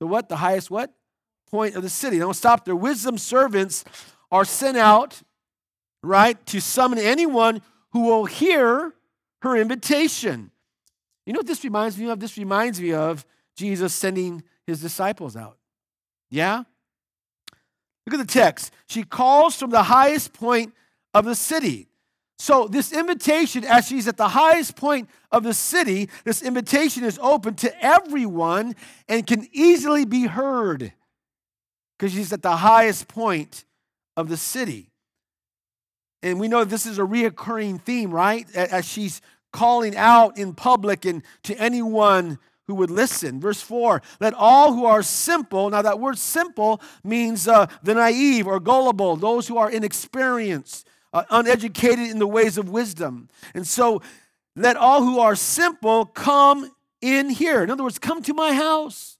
The 0.00 0.06
what? 0.06 0.28
The 0.28 0.36
highest 0.36 0.70
what? 0.70 0.92
Point 1.50 1.76
of 1.76 1.82
the 1.82 1.88
city. 1.88 2.18
Don't 2.18 2.34
stop 2.34 2.64
there. 2.64 2.76
Wisdom 2.76 3.18
servants 3.18 3.84
are 4.30 4.44
sent 4.44 4.76
out, 4.76 5.22
right, 6.02 6.44
to 6.46 6.60
summon 6.60 6.98
anyone 6.98 7.62
who 7.92 8.00
will 8.02 8.26
hear 8.26 8.92
her 9.42 9.56
invitation. 9.56 10.50
You 11.24 11.32
know 11.32 11.38
what 11.38 11.46
this 11.46 11.64
reminds 11.64 11.98
me 11.98 12.08
of? 12.08 12.20
This 12.20 12.36
reminds 12.36 12.80
me 12.80 12.92
of 12.92 13.24
Jesus 13.56 13.94
sending 13.94 14.42
his 14.66 14.80
disciples 14.80 15.36
out. 15.36 15.56
Yeah? 16.30 16.64
Look 18.06 18.20
at 18.20 18.26
the 18.26 18.32
text. 18.32 18.72
She 18.86 19.02
calls 19.02 19.56
from 19.56 19.70
the 19.70 19.82
highest 19.82 20.32
point 20.32 20.74
of 21.14 21.24
the 21.24 21.34
city. 21.34 21.88
So, 22.38 22.68
this 22.68 22.92
invitation, 22.92 23.64
as 23.64 23.88
she's 23.88 24.06
at 24.06 24.16
the 24.16 24.28
highest 24.28 24.76
point 24.76 25.10
of 25.32 25.42
the 25.42 25.52
city, 25.52 26.08
this 26.24 26.40
invitation 26.40 27.02
is 27.02 27.18
open 27.20 27.54
to 27.56 27.84
everyone 27.84 28.76
and 29.08 29.26
can 29.26 29.48
easily 29.52 30.04
be 30.04 30.26
heard 30.26 30.92
because 31.98 32.12
she's 32.12 32.32
at 32.32 32.42
the 32.42 32.56
highest 32.56 33.08
point 33.08 33.64
of 34.16 34.28
the 34.28 34.36
city. 34.36 34.90
And 36.22 36.40
we 36.40 36.48
know 36.48 36.64
this 36.64 36.86
is 36.86 36.98
a 36.98 37.02
reoccurring 37.02 37.82
theme, 37.82 38.10
right? 38.10 38.46
As 38.54 38.86
she's 38.88 39.20
calling 39.52 39.96
out 39.96 40.38
in 40.38 40.54
public 40.54 41.04
and 41.04 41.22
to 41.44 41.54
anyone 41.56 42.38
who 42.66 42.74
would 42.74 42.90
listen. 42.90 43.40
Verse 43.40 43.60
4 43.60 44.02
Let 44.20 44.34
all 44.34 44.74
who 44.74 44.84
are 44.84 45.02
simple, 45.02 45.70
now 45.70 45.82
that 45.82 45.98
word 45.98 46.18
simple 46.18 46.80
means 47.02 47.48
uh, 47.48 47.66
the 47.82 47.94
naive 47.94 48.46
or 48.46 48.60
gullible, 48.60 49.16
those 49.16 49.48
who 49.48 49.56
are 49.56 49.70
inexperienced, 49.70 50.86
uh, 51.12 51.24
uneducated 51.30 52.10
in 52.10 52.18
the 52.18 52.26
ways 52.26 52.58
of 52.58 52.68
wisdom. 52.68 53.28
And 53.54 53.66
so, 53.66 54.02
let 54.54 54.76
all 54.76 55.02
who 55.02 55.20
are 55.20 55.36
simple 55.36 56.04
come 56.04 56.70
in 57.00 57.30
here. 57.30 57.62
In 57.62 57.70
other 57.70 57.84
words, 57.84 57.98
come 57.98 58.22
to 58.22 58.34
my 58.34 58.52
house. 58.52 59.17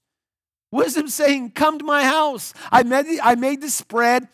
Wisdom 0.71 1.07
saying, 1.07 1.51
Come 1.51 1.79
to 1.79 1.85
my 1.85 2.03
house. 2.03 2.53
I 2.71 2.83
made, 2.83 3.05
the, 3.05 3.21
I 3.21 3.35
made 3.35 3.61
the 3.61 3.69
spread. 3.69 4.27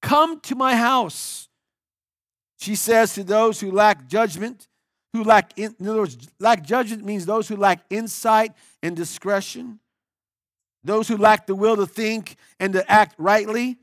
Come 0.00 0.40
to 0.40 0.54
my 0.54 0.74
house. 0.74 1.48
She 2.58 2.74
says 2.74 3.14
to 3.14 3.24
those 3.24 3.60
who 3.60 3.70
lack 3.70 4.08
judgment, 4.08 4.68
who 5.12 5.24
lack, 5.24 5.52
in, 5.58 5.74
in 5.78 5.88
other 5.88 6.00
words, 6.00 6.28
lack 6.38 6.64
judgment 6.64 7.04
means 7.04 7.26
those 7.26 7.48
who 7.48 7.56
lack 7.56 7.84
insight 7.90 8.52
and 8.82 8.96
discretion, 8.96 9.78
those 10.84 11.08
who 11.08 11.16
lack 11.16 11.46
the 11.46 11.54
will 11.54 11.76
to 11.76 11.86
think 11.86 12.36
and 12.58 12.72
to 12.72 12.90
act 12.90 13.14
rightly. 13.18 13.76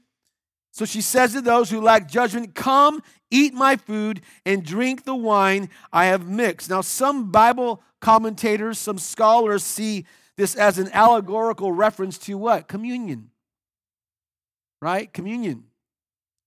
So 0.71 0.85
she 0.85 1.01
says 1.01 1.33
to 1.33 1.41
those 1.41 1.69
who 1.69 1.81
lack 1.81 2.07
judgment, 2.07 2.55
Come, 2.55 3.01
eat 3.31 3.53
my 3.53 3.75
food, 3.75 4.21
and 4.45 4.63
drink 4.63 5.03
the 5.03 5.15
wine 5.15 5.69
I 5.91 6.05
have 6.05 6.27
mixed. 6.27 6.69
Now, 6.69 6.81
some 6.81 7.31
Bible 7.31 7.81
commentators, 7.99 8.79
some 8.79 8.97
scholars 8.97 9.63
see 9.63 10.05
this 10.39 10.55
as 10.55 10.79
an 10.79 10.89
allegorical 10.93 11.71
reference 11.73 12.17
to 12.17 12.37
what? 12.37 12.69
Communion. 12.69 13.29
Right? 14.81 15.11
Communion. 15.11 15.65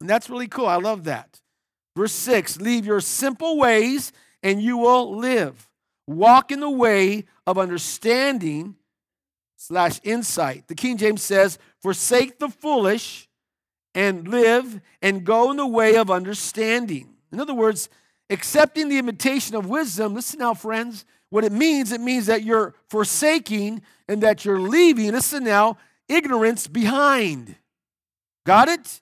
And 0.00 0.08
that's 0.08 0.30
really 0.30 0.49
cool. 0.49 0.66
I 0.66 0.76
love 0.76 1.04
that. 1.04 1.42
Verse 1.94 2.12
6 2.12 2.58
Leave 2.61 2.87
your 2.87 3.00
simple 3.00 3.58
ways 3.58 4.11
and 4.42 4.62
you 4.62 4.78
will 4.78 5.14
live. 5.16 5.68
Walk 6.06 6.50
in 6.50 6.61
the 6.61 6.70
way 6.70 7.26
of 7.46 7.58
understanding 7.58 8.76
slash 9.58 10.00
insight. 10.02 10.68
The 10.68 10.75
King 10.75 10.96
James 10.96 11.22
says, 11.22 11.58
Forsake 11.82 12.38
the 12.38 12.49
foolish 12.49 13.28
and 13.94 14.26
live 14.26 14.80
and 15.02 15.22
go 15.22 15.50
in 15.50 15.58
the 15.58 15.66
way 15.66 15.96
of 15.96 16.11
understanding. 16.11 17.11
In 17.30 17.40
other 17.40 17.54
words, 17.54 17.90
accepting 18.30 18.88
the 18.88 18.99
invitation 18.99 19.54
of 19.54 19.68
wisdom, 19.68 20.14
listen 20.14 20.38
now, 20.38 20.54
friends, 20.54 21.04
what 21.33 21.45
it 21.45 21.53
means, 21.53 21.93
it 21.93 22.01
means 22.03 22.27
that 22.27 22.43
you're 22.45 22.75
forsaking 22.91 23.81
and 24.07 24.23
that 24.23 24.45
you're 24.45 24.61
leaving, 24.61 25.12
listen 25.12 25.43
now, 25.45 25.79
ignorance 26.07 26.67
behind. 26.67 27.57
Got 28.45 28.69
it? 28.69 29.01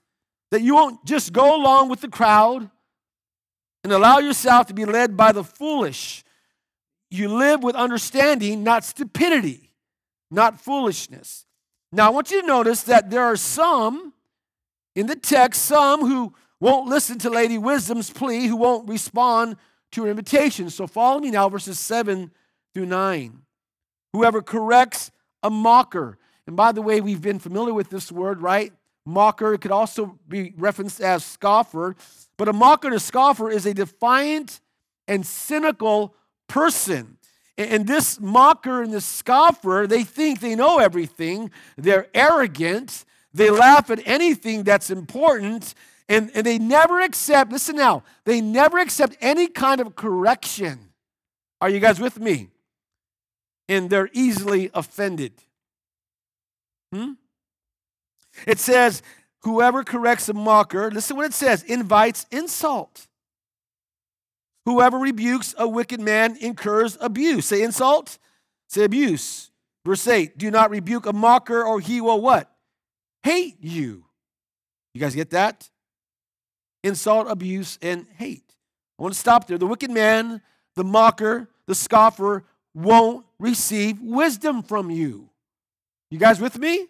That 0.52 0.62
you 0.62 0.76
won't 0.76 1.04
just 1.04 1.32
go 1.32 1.60
along 1.60 1.88
with 1.88 2.02
the 2.02 2.08
crowd 2.08 2.70
and 3.82 3.92
allow 3.92 4.18
yourself 4.18 4.68
to 4.68 4.74
be 4.74 4.84
led 4.84 5.16
by 5.16 5.32
the 5.32 5.42
foolish. 5.42 6.22
You 7.10 7.34
live 7.36 7.64
with 7.64 7.74
understanding, 7.74 8.62
not 8.62 8.84
stupidity, 8.84 9.72
not 10.30 10.60
foolishness. 10.60 11.46
Now, 11.90 12.06
I 12.06 12.10
want 12.10 12.30
you 12.30 12.42
to 12.42 12.46
notice 12.46 12.84
that 12.84 13.10
there 13.10 13.24
are 13.24 13.34
some 13.34 14.12
in 14.94 15.08
the 15.08 15.16
text, 15.16 15.62
some 15.62 16.02
who 16.02 16.32
won't 16.60 16.88
listen 16.88 17.18
to 17.18 17.30
Lady 17.30 17.58
Wisdom's 17.58 18.08
plea, 18.08 18.46
who 18.46 18.54
won't 18.54 18.88
respond 18.88 19.56
to 19.92 20.04
her 20.04 20.10
invitation. 20.10 20.70
So 20.70 20.86
follow 20.86 21.20
me 21.20 21.30
now, 21.30 21.48
verses 21.48 21.78
7 21.78 22.30
through 22.74 22.86
9. 22.86 23.42
Whoever 24.12 24.42
corrects 24.42 25.10
a 25.42 25.50
mocker, 25.50 26.18
and 26.46 26.56
by 26.56 26.72
the 26.72 26.82
way, 26.82 27.00
we've 27.00 27.22
been 27.22 27.38
familiar 27.38 27.72
with 27.72 27.90
this 27.90 28.10
word, 28.10 28.42
right? 28.42 28.72
Mocker, 29.06 29.54
it 29.54 29.60
could 29.60 29.70
also 29.70 30.18
be 30.28 30.52
referenced 30.56 31.00
as 31.00 31.24
scoffer. 31.24 31.96
But 32.36 32.48
a 32.48 32.52
mocker 32.52 32.88
and 32.88 32.96
a 32.96 33.00
scoffer 33.00 33.50
is 33.50 33.66
a 33.66 33.74
defiant 33.74 34.60
and 35.06 35.26
cynical 35.26 36.14
person. 36.48 37.18
And 37.58 37.86
this 37.86 38.18
mocker 38.18 38.82
and 38.82 38.92
this 38.92 39.04
scoffer, 39.04 39.86
they 39.86 40.02
think 40.04 40.40
they 40.40 40.54
know 40.54 40.78
everything. 40.78 41.50
They're 41.76 42.08
arrogant. 42.14 43.04
They 43.34 43.50
laugh 43.50 43.90
at 43.90 44.00
anything 44.06 44.62
that's 44.62 44.90
important. 44.90 45.74
And, 46.10 46.32
and 46.34 46.44
they 46.44 46.58
never 46.58 47.00
accept, 47.00 47.52
listen 47.52 47.76
now, 47.76 48.02
they 48.24 48.40
never 48.40 48.78
accept 48.78 49.16
any 49.20 49.46
kind 49.46 49.80
of 49.80 49.94
correction. 49.94 50.90
Are 51.60 51.70
you 51.70 51.78
guys 51.78 52.00
with 52.00 52.18
me? 52.18 52.48
And 53.68 53.88
they're 53.88 54.10
easily 54.12 54.70
offended. 54.74 55.32
Hmm? 56.92 57.12
It 58.44 58.58
says, 58.58 59.02
whoever 59.42 59.84
corrects 59.84 60.28
a 60.28 60.34
mocker, 60.34 60.90
listen 60.90 61.16
what 61.16 61.26
it 61.26 61.32
says, 61.32 61.62
invites 61.62 62.26
insult. 62.32 63.06
Whoever 64.66 64.98
rebukes 64.98 65.54
a 65.56 65.68
wicked 65.68 66.00
man 66.00 66.36
incurs 66.40 66.98
abuse. 67.00 67.46
Say 67.46 67.62
insult, 67.62 68.18
say 68.68 68.82
abuse. 68.82 69.52
Verse 69.86 70.08
8, 70.08 70.36
do 70.36 70.50
not 70.50 70.70
rebuke 70.70 71.06
a 71.06 71.12
mocker 71.12 71.62
or 71.62 71.78
he 71.78 72.00
will 72.00 72.20
what? 72.20 72.50
Hate 73.22 73.58
you. 73.60 74.06
You 74.92 75.00
guys 75.00 75.14
get 75.14 75.30
that? 75.30 75.70
Insult, 76.82 77.30
abuse, 77.30 77.78
and 77.82 78.06
hate. 78.16 78.54
I 78.98 79.02
want 79.02 79.14
to 79.14 79.20
stop 79.20 79.46
there. 79.46 79.58
The 79.58 79.66
wicked 79.66 79.90
man, 79.90 80.40
the 80.76 80.84
mocker, 80.84 81.48
the 81.66 81.74
scoffer 81.74 82.44
won't 82.74 83.26
receive 83.38 84.00
wisdom 84.00 84.62
from 84.62 84.90
you. 84.90 85.28
You 86.10 86.18
guys 86.18 86.40
with 86.40 86.58
me? 86.58 86.86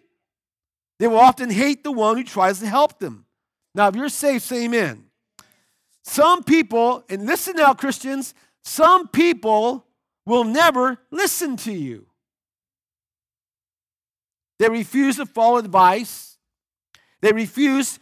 They 0.99 1.07
will 1.07 1.19
often 1.19 1.49
hate 1.49 1.83
the 1.83 1.91
one 1.91 2.17
who 2.17 2.23
tries 2.23 2.59
to 2.59 2.67
help 2.67 2.99
them. 2.99 3.25
Now, 3.73 3.87
if 3.87 3.95
you're 3.95 4.09
safe, 4.09 4.43
say 4.43 4.65
amen. 4.65 5.05
Some 6.03 6.43
people, 6.43 7.03
and 7.09 7.25
listen 7.25 7.55
now, 7.55 7.73
Christians, 7.73 8.33
some 8.63 9.07
people 9.07 9.85
will 10.25 10.43
never 10.43 10.97
listen 11.09 11.57
to 11.57 11.71
you. 11.71 12.05
They 14.59 14.69
refuse 14.69 15.15
to 15.17 15.25
follow 15.25 15.57
advice, 15.57 16.37
they 17.21 17.31
refuse 17.31 17.99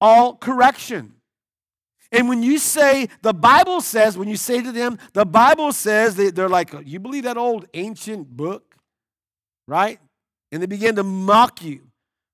all 0.00 0.36
correction. 0.36 1.14
And 2.10 2.28
when 2.28 2.42
you 2.42 2.58
say, 2.58 3.08
the 3.22 3.34
Bible 3.34 3.80
says, 3.80 4.16
when 4.16 4.28
you 4.28 4.36
say 4.36 4.62
to 4.62 4.72
them, 4.72 4.98
the 5.12 5.26
Bible 5.26 5.72
says, 5.72 6.14
they, 6.14 6.30
they're 6.30 6.48
like, 6.48 6.74
you 6.84 6.98
believe 6.98 7.24
that 7.24 7.36
old 7.36 7.66
ancient 7.74 8.34
book? 8.34 8.76
Right? 9.66 10.00
And 10.50 10.62
they 10.62 10.66
begin 10.66 10.96
to 10.96 11.02
mock 11.02 11.62
you 11.62 11.82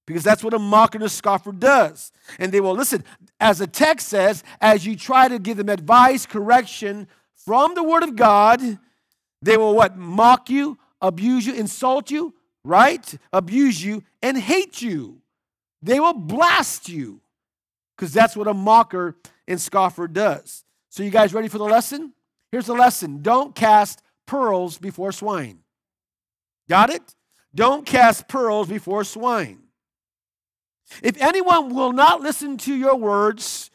because 0.07 0.23
that's 0.23 0.45
what 0.45 0.55
a 0.55 0.59
mocker 0.59 0.99
and 0.99 1.05
a 1.05 1.09
scoffer 1.09 1.51
does. 1.51 2.13
And 2.39 2.53
they 2.53 2.61
will 2.61 2.75
listen, 2.75 3.03
as 3.41 3.59
the 3.59 3.67
text 3.67 4.09
says, 4.09 4.45
as 4.61 4.87
you 4.87 4.95
try 4.95 5.27
to 5.27 5.39
give 5.41 5.57
them 5.57 5.69
advice, 5.69 6.27
correction 6.27 7.09
from 7.35 7.75
the 7.75 7.83
Word 7.83 8.05
of 8.05 8.15
God, 8.15 8.79
they 9.43 9.57
will 9.57 9.75
what? 9.75 9.97
Mock 9.97 10.49
you, 10.49 10.79
abuse 11.01 11.47
you, 11.47 11.55
insult 11.55 12.11
you, 12.11 12.35
right? 12.65 13.15
Abuse 13.33 13.83
you 13.83 14.05
and 14.23 14.39
hate 14.39 14.81
you. 14.81 15.21
They 15.83 15.99
will 15.99 16.15
blast 16.15 16.89
you 16.89 17.21
because 18.05 18.13
that's 18.13 18.37
what 18.37 18.47
a 18.47 18.53
mocker 18.53 19.17
and 19.49 19.59
scoffer 19.59 20.07
does. 20.07 20.63
So, 20.91 21.03
you 21.03 21.09
guys 21.09 21.33
ready 21.33 21.49
for 21.49 21.57
the 21.57 21.65
lesson? 21.65 22.13
Here's 22.53 22.67
the 22.67 22.75
lesson 22.75 23.23
don't 23.23 23.55
cast 23.55 24.03
pearls 24.27 24.77
before 24.77 25.11
swine. 25.11 25.61
Got 26.69 26.91
it? 26.91 27.15
Don't 27.55 27.87
cast 27.87 28.29
pearls 28.29 28.69
before 28.69 29.05
swine. 29.05 29.61
If 31.03 31.19
anyone 31.19 31.75
will 31.75 31.95
not 31.95 32.21
listen 32.21 32.59
to 32.59 32.75
your 32.75 32.95
words, 32.95 33.71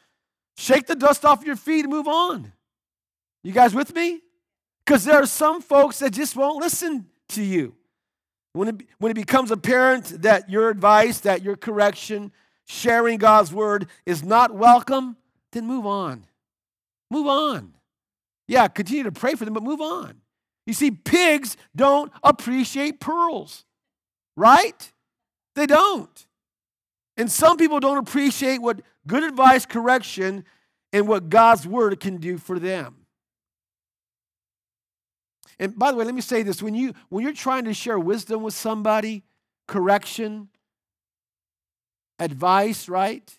shake 0.57 0.85
the 0.85 0.95
dust 0.95 1.25
off 1.25 1.43
your 1.43 1.55
feet 1.55 1.85
and 1.85 1.91
move 1.91 2.07
on. 2.07 2.53
You 3.43 3.51
guys 3.51 3.73
with 3.73 3.95
me? 3.95 4.21
Because 4.85 5.05
there 5.05 5.23
are 5.23 5.25
some 5.25 5.59
folks 5.59 5.97
that 5.99 6.11
just 6.11 6.35
won't 6.35 6.61
listen 6.61 7.07
to 7.29 7.41
you. 7.41 7.73
When 8.53 8.67
it, 8.67 8.75
when 8.99 9.09
it 9.09 9.15
becomes 9.15 9.49
apparent 9.49 10.21
that 10.21 10.51
your 10.51 10.69
advice, 10.69 11.21
that 11.21 11.41
your 11.41 11.55
correction, 11.55 12.31
sharing 12.69 13.17
God's 13.17 13.51
word 13.51 13.87
is 14.05 14.23
not 14.23 14.53
welcome, 14.53 15.17
then 15.51 15.65
move 15.65 15.87
on. 15.87 16.23
Move 17.09 17.25
on. 17.25 17.73
Yeah, 18.47 18.67
continue 18.67 19.03
to 19.03 19.11
pray 19.11 19.33
for 19.33 19.43
them, 19.43 19.55
but 19.55 19.63
move 19.63 19.81
on. 19.81 20.21
You 20.67 20.73
see, 20.73 20.91
pigs 20.91 21.57
don't 21.75 22.11
appreciate 22.21 22.99
pearls, 22.99 23.65
right? 24.37 24.91
They 25.55 25.65
don't. 25.65 26.27
And 27.17 27.31
some 27.31 27.57
people 27.57 27.79
don't 27.79 27.97
appreciate 27.97 28.61
what 28.61 28.81
good 29.07 29.23
advice, 29.23 29.65
correction, 29.65 30.45
and 30.93 31.07
what 31.07 31.29
God's 31.29 31.65
word 31.65 31.99
can 31.99 32.17
do 32.17 32.37
for 32.37 32.59
them. 32.59 32.97
And 35.57 35.77
by 35.77 35.89
the 35.91 35.97
way, 35.97 36.05
let 36.05 36.13
me 36.13 36.21
say 36.21 36.43
this 36.43 36.61
when 36.61 36.75
you 36.75 36.93
when 37.09 37.23
you're 37.23 37.33
trying 37.33 37.65
to 37.65 37.73
share 37.73 37.97
wisdom 37.97 38.43
with 38.43 38.53
somebody, 38.53 39.23
correction, 39.67 40.49
advice, 42.19 42.89
right? 42.89 43.37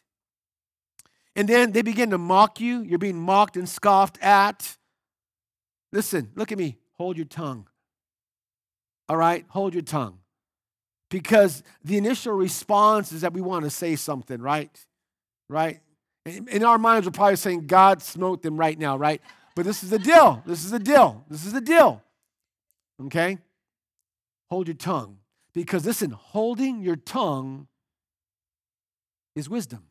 And 1.37 1.49
then 1.49 1.73
they 1.73 1.83
begin 1.83 2.11
to 2.11 2.19
mock 2.19 2.61
you, 2.61 2.83
you're 2.83 2.99
being 2.99 3.21
mocked 3.21 3.57
and 3.57 3.69
scoffed 3.69 4.19
at. 4.23 4.77
Listen, 5.93 6.31
look 6.35 6.53
at 6.53 6.59
me. 6.59 6.79
Hold 6.99 7.17
your 7.17 7.27
tongue. 7.27 7.67
All 9.09 9.17
right? 9.17 9.45
Hold 9.49 9.75
your 9.75 9.83
tongue. 9.83 10.19
Because 11.09 11.63
the 11.85 11.97
initial 11.97 12.33
response 12.33 13.13
is 13.13 13.23
that 13.23 13.33
we 13.33 13.41
want 13.41 13.65
to 13.65 13.71
say 13.71 13.97
something, 13.97 14.41
right? 14.41 14.71
Right? 15.49 15.81
In 16.27 16.63
our 16.63 16.79
minds, 16.79 17.07
we're 17.07 17.13
probably 17.13 17.37
saying, 17.37 17.67
God 17.67 18.03
smote 18.03 18.43
them 18.43 18.57
right 18.57 18.79
now, 18.79 18.97
right? 18.97 19.21
But 19.57 19.65
this 19.65 19.83
is 19.83 19.91
the 19.91 19.99
deal. 19.99 20.43
This 20.47 20.65
is 20.65 20.71
the 20.71 20.79
deal. 20.79 21.25
This 21.29 21.45
is 21.45 21.53
the 21.53 21.61
deal. 21.61 22.03
Okay? 23.07 23.39
Hold 24.51 24.69
your 24.69 24.77
tongue. 24.77 25.19
Because 25.55 25.85
listen, 25.85 26.11
holding 26.11 26.83
your 26.83 26.97
tongue 26.97 27.67
is 29.35 29.49
wisdom. 29.49 29.85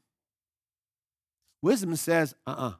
Wisdom 1.62 1.96
says, 1.96 2.36
uh 2.48 2.52
uh-uh. 2.52 2.68
uh, 2.68 2.74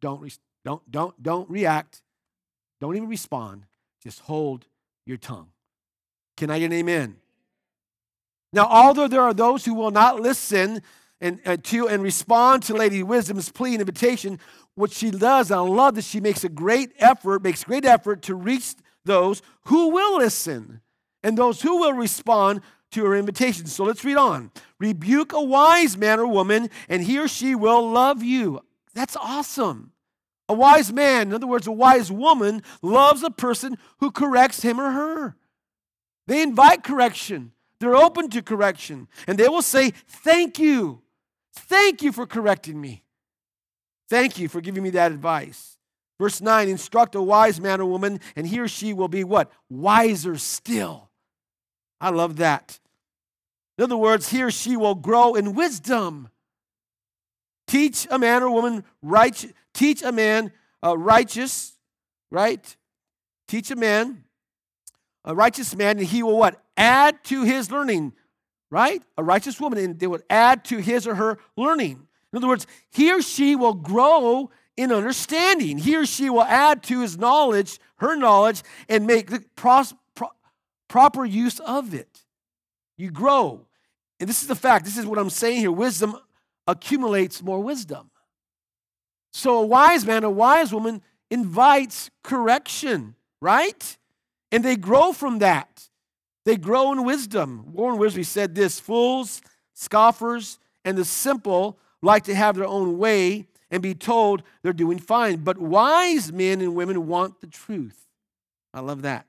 don't, 0.00 0.20
re- 0.20 0.32
don't, 0.64 0.90
don't, 0.90 1.22
don't 1.22 1.48
react. 1.50 2.02
Don't 2.80 2.96
even 2.96 3.08
respond. 3.08 3.64
Just 4.02 4.20
hold 4.20 4.66
your 5.06 5.16
tongue. 5.16 5.48
Can 6.36 6.50
I 6.50 6.58
get 6.58 6.66
an 6.66 6.74
amen? 6.74 7.16
Now, 8.52 8.66
although 8.66 9.08
there 9.08 9.22
are 9.22 9.34
those 9.34 9.64
who 9.64 9.74
will 9.74 9.90
not 9.90 10.20
listen 10.20 10.82
and, 11.20 11.40
uh, 11.46 11.56
to 11.64 11.88
and 11.88 12.02
respond 12.02 12.62
to 12.64 12.74
Lady 12.74 13.02
Wisdom's 13.02 13.50
plea 13.50 13.72
and 13.72 13.80
invitation, 13.80 14.38
what 14.74 14.92
she 14.92 15.10
does, 15.10 15.50
I 15.50 15.58
love 15.58 15.94
that 15.94 16.04
she 16.04 16.20
makes 16.20 16.44
a 16.44 16.48
great 16.48 16.92
effort, 16.98 17.42
makes 17.42 17.64
great 17.64 17.84
effort 17.84 18.22
to 18.22 18.34
reach 18.34 18.74
those 19.04 19.40
who 19.64 19.88
will 19.88 20.18
listen 20.18 20.80
and 21.22 21.36
those 21.36 21.62
who 21.62 21.78
will 21.78 21.94
respond 21.94 22.60
to 22.92 23.04
her 23.04 23.16
invitation. 23.16 23.66
So 23.66 23.84
let's 23.84 24.04
read 24.04 24.16
on. 24.16 24.50
Rebuke 24.78 25.32
a 25.32 25.42
wise 25.42 25.96
man 25.96 26.18
or 26.18 26.26
woman, 26.26 26.70
and 26.88 27.02
he 27.02 27.18
or 27.18 27.28
she 27.28 27.54
will 27.54 27.90
love 27.90 28.22
you. 28.22 28.60
That's 28.94 29.16
awesome. 29.16 29.92
A 30.48 30.54
wise 30.54 30.92
man, 30.92 31.28
in 31.28 31.34
other 31.34 31.46
words, 31.46 31.66
a 31.66 31.72
wise 31.72 32.10
woman, 32.10 32.62
loves 32.80 33.22
a 33.22 33.30
person 33.30 33.76
who 33.98 34.10
corrects 34.10 34.62
him 34.62 34.80
or 34.80 34.92
her. 34.92 35.36
They 36.26 36.42
invite 36.42 36.84
correction, 36.84 37.52
they're 37.80 37.96
open 37.96 38.30
to 38.30 38.42
correction, 38.42 39.08
and 39.26 39.38
they 39.38 39.48
will 39.48 39.62
say, 39.62 39.90
Thank 40.06 40.58
you. 40.58 41.02
Thank 41.54 42.02
you 42.02 42.12
for 42.12 42.26
correcting 42.26 42.80
me. 42.80 43.02
Thank 44.08 44.38
you 44.38 44.48
for 44.48 44.60
giving 44.60 44.82
me 44.82 44.90
that 44.90 45.10
advice. 45.10 45.78
Verse 46.18 46.40
9 46.40 46.68
instruct 46.68 47.14
a 47.14 47.22
wise 47.22 47.60
man 47.60 47.80
or 47.80 47.86
woman, 47.86 48.20
and 48.36 48.46
he 48.46 48.58
or 48.58 48.68
she 48.68 48.92
will 48.92 49.08
be 49.08 49.24
what? 49.24 49.50
Wiser 49.68 50.36
still. 50.36 51.05
I 52.00 52.10
love 52.10 52.36
that. 52.36 52.78
In 53.78 53.84
other 53.84 53.96
words, 53.96 54.30
he 54.30 54.42
or 54.42 54.50
she 54.50 54.76
will 54.76 54.94
grow 54.94 55.34
in 55.34 55.54
wisdom. 55.54 56.28
Teach 57.66 58.06
a 58.10 58.18
man 58.18 58.42
or 58.42 58.50
woman 58.50 58.84
right, 59.02 59.52
teach 59.74 60.02
a 60.02 60.12
man 60.12 60.52
uh, 60.84 60.96
righteous, 60.96 61.74
right? 62.30 62.76
Teach 63.48 63.70
a 63.70 63.76
man, 63.76 64.24
a 65.24 65.34
righteous 65.34 65.74
man, 65.74 65.98
and 65.98 66.06
he 66.06 66.22
will 66.22 66.38
what? 66.38 66.62
Add 66.76 67.24
to 67.24 67.42
his 67.42 67.70
learning, 67.70 68.12
right? 68.70 69.02
A 69.18 69.22
righteous 69.22 69.60
woman, 69.60 69.78
and 69.78 69.98
they 69.98 70.06
would 70.06 70.22
add 70.30 70.64
to 70.66 70.78
his 70.78 71.06
or 71.06 71.14
her 71.16 71.38
learning. 71.56 72.06
In 72.32 72.36
other 72.36 72.48
words, 72.48 72.66
he 72.90 73.12
or 73.12 73.22
she 73.22 73.56
will 73.56 73.74
grow 73.74 74.50
in 74.76 74.92
understanding. 74.92 75.78
He 75.78 75.96
or 75.96 76.06
she 76.06 76.28
will 76.28 76.42
add 76.42 76.82
to 76.84 77.00
his 77.00 77.18
knowledge, 77.18 77.78
her 77.96 78.16
knowledge, 78.16 78.62
and 78.88 79.06
make 79.06 79.30
the 79.30 79.44
pros- 79.54 79.94
pro- 79.94 79.98
proper 80.88 81.24
use 81.24 81.60
of 81.60 81.94
it. 81.94 82.24
You 82.96 83.10
grow. 83.10 83.66
And 84.20 84.28
this 84.28 84.42
is 84.42 84.48
the 84.48 84.54
fact. 84.54 84.84
This 84.84 84.96
is 84.96 85.06
what 85.06 85.18
I'm 85.18 85.30
saying 85.30 85.60
here. 85.60 85.72
Wisdom 85.72 86.16
accumulates 86.66 87.42
more 87.42 87.60
wisdom. 87.60 88.10
So 89.32 89.58
a 89.58 89.66
wise 89.66 90.06
man, 90.06 90.24
a 90.24 90.30
wise 90.30 90.72
woman 90.72 91.02
invites 91.30 92.10
correction, 92.22 93.14
right? 93.40 93.96
And 94.50 94.64
they 94.64 94.76
grow 94.76 95.12
from 95.12 95.40
that. 95.40 95.88
They 96.44 96.56
grow 96.56 96.92
in 96.92 97.04
wisdom. 97.04 97.72
Warren 97.72 97.98
Wiersbe 97.98 98.24
said 98.24 98.54
this 98.54 98.80
fools, 98.80 99.42
scoffers, 99.74 100.58
and 100.84 100.96
the 100.96 101.04
simple 101.04 101.78
like 102.02 102.24
to 102.24 102.34
have 102.34 102.56
their 102.56 102.66
own 102.66 102.98
way 102.98 103.46
and 103.70 103.82
be 103.82 103.94
told 103.94 104.42
they're 104.62 104.72
doing 104.72 104.98
fine. 104.98 105.38
But 105.38 105.58
wise 105.58 106.32
men 106.32 106.60
and 106.60 106.74
women 106.74 107.06
want 107.06 107.40
the 107.40 107.46
truth. 107.48 108.06
I 108.72 108.80
love 108.80 109.02
that. 109.02 109.26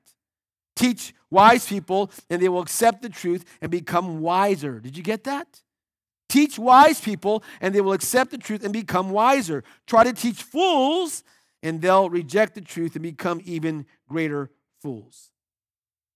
Teach 0.77 1.13
wise 1.31 1.67
people, 1.67 2.11
and 2.29 2.39
they 2.39 2.47
will 2.47 2.61
accept 2.61 3.01
the 3.01 3.09
truth 3.09 3.43
and 3.61 3.71
become 3.71 4.21
wiser. 4.21 4.79
Did 4.79 4.95
you 4.95 5.01
get 5.01 5.23
that? 5.23 5.63
Teach 6.29 6.59
wise 6.59 7.01
people, 7.01 7.43
and 7.59 7.73
they 7.73 7.81
will 7.81 7.93
accept 7.93 8.29
the 8.29 8.37
truth 8.37 8.63
and 8.63 8.71
become 8.71 9.09
wiser. 9.09 9.63
Try 9.87 10.03
to 10.03 10.13
teach 10.13 10.43
fools, 10.43 11.23
and 11.63 11.81
they'll 11.81 12.11
reject 12.11 12.53
the 12.53 12.61
truth 12.61 12.95
and 12.95 13.01
become 13.01 13.41
even 13.43 13.87
greater 14.07 14.51
fools. 14.79 15.31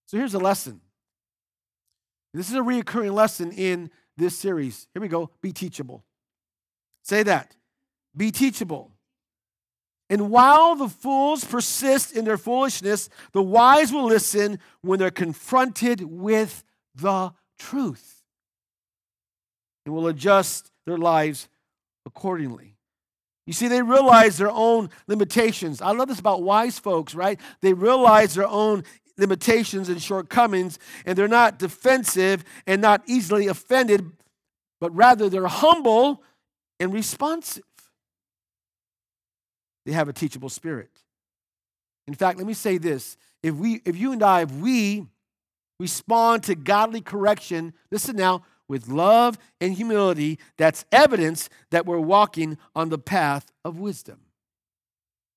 So 0.05 0.17
here's 0.17 0.35
a 0.35 0.39
lesson. 0.39 0.81
This 2.31 2.49
is 2.49 2.55
a 2.55 2.59
reoccurring 2.59 3.13
lesson 3.13 3.51
in 3.51 3.89
this 4.15 4.37
series. 4.37 4.87
Here 4.93 5.01
we 5.01 5.07
go. 5.07 5.31
Be 5.41 5.51
teachable. 5.51 6.05
Say 7.01 7.23
that. 7.23 7.55
Be 8.15 8.29
teachable. 8.29 8.91
And 10.11 10.29
while 10.29 10.75
the 10.75 10.89
fools 10.89 11.45
persist 11.45 12.13
in 12.17 12.25
their 12.25 12.37
foolishness, 12.37 13.07
the 13.31 13.41
wise 13.41 13.93
will 13.93 14.03
listen 14.03 14.59
when 14.81 14.99
they're 14.99 15.09
confronted 15.09 16.01
with 16.01 16.65
the 16.93 17.31
truth 17.57 18.21
and 19.85 19.95
will 19.95 20.07
adjust 20.07 20.69
their 20.85 20.97
lives 20.97 21.47
accordingly. 22.05 22.75
You 23.47 23.53
see, 23.53 23.69
they 23.69 23.81
realize 23.81 24.37
their 24.37 24.51
own 24.51 24.89
limitations. 25.07 25.81
I 25.81 25.91
love 25.91 26.09
this 26.09 26.19
about 26.19 26.43
wise 26.43 26.77
folks, 26.77 27.15
right? 27.15 27.39
They 27.61 27.71
realize 27.71 28.35
their 28.35 28.47
own 28.47 28.83
limitations 29.17 29.87
and 29.87 30.01
shortcomings, 30.01 30.77
and 31.05 31.17
they're 31.17 31.29
not 31.29 31.57
defensive 31.57 32.43
and 32.67 32.81
not 32.81 33.01
easily 33.05 33.47
offended, 33.47 34.11
but 34.81 34.93
rather 34.93 35.29
they're 35.29 35.47
humble 35.47 36.21
and 36.81 36.91
responsive. 36.93 37.63
They 39.85 39.91
have 39.91 40.09
a 40.09 40.13
teachable 40.13 40.49
spirit. 40.49 40.91
In 42.07 42.13
fact, 42.13 42.37
let 42.37 42.47
me 42.47 42.53
say 42.53 42.77
this. 42.77 43.17
If 43.43 43.55
we 43.55 43.81
if 43.85 43.97
you 43.97 44.11
and 44.11 44.21
I 44.23 44.41
if 44.41 44.51
we 44.51 45.07
respond 45.79 46.43
to 46.43 46.55
godly 46.55 47.01
correction, 47.01 47.73
listen 47.89 48.15
now, 48.15 48.43
with 48.67 48.87
love 48.87 49.37
and 49.59 49.73
humility, 49.73 50.39
that's 50.57 50.85
evidence 50.91 51.49
that 51.71 51.85
we're 51.85 51.99
walking 51.99 52.57
on 52.73 52.89
the 52.89 52.97
path 52.97 53.51
of 53.65 53.79
wisdom. 53.79 54.19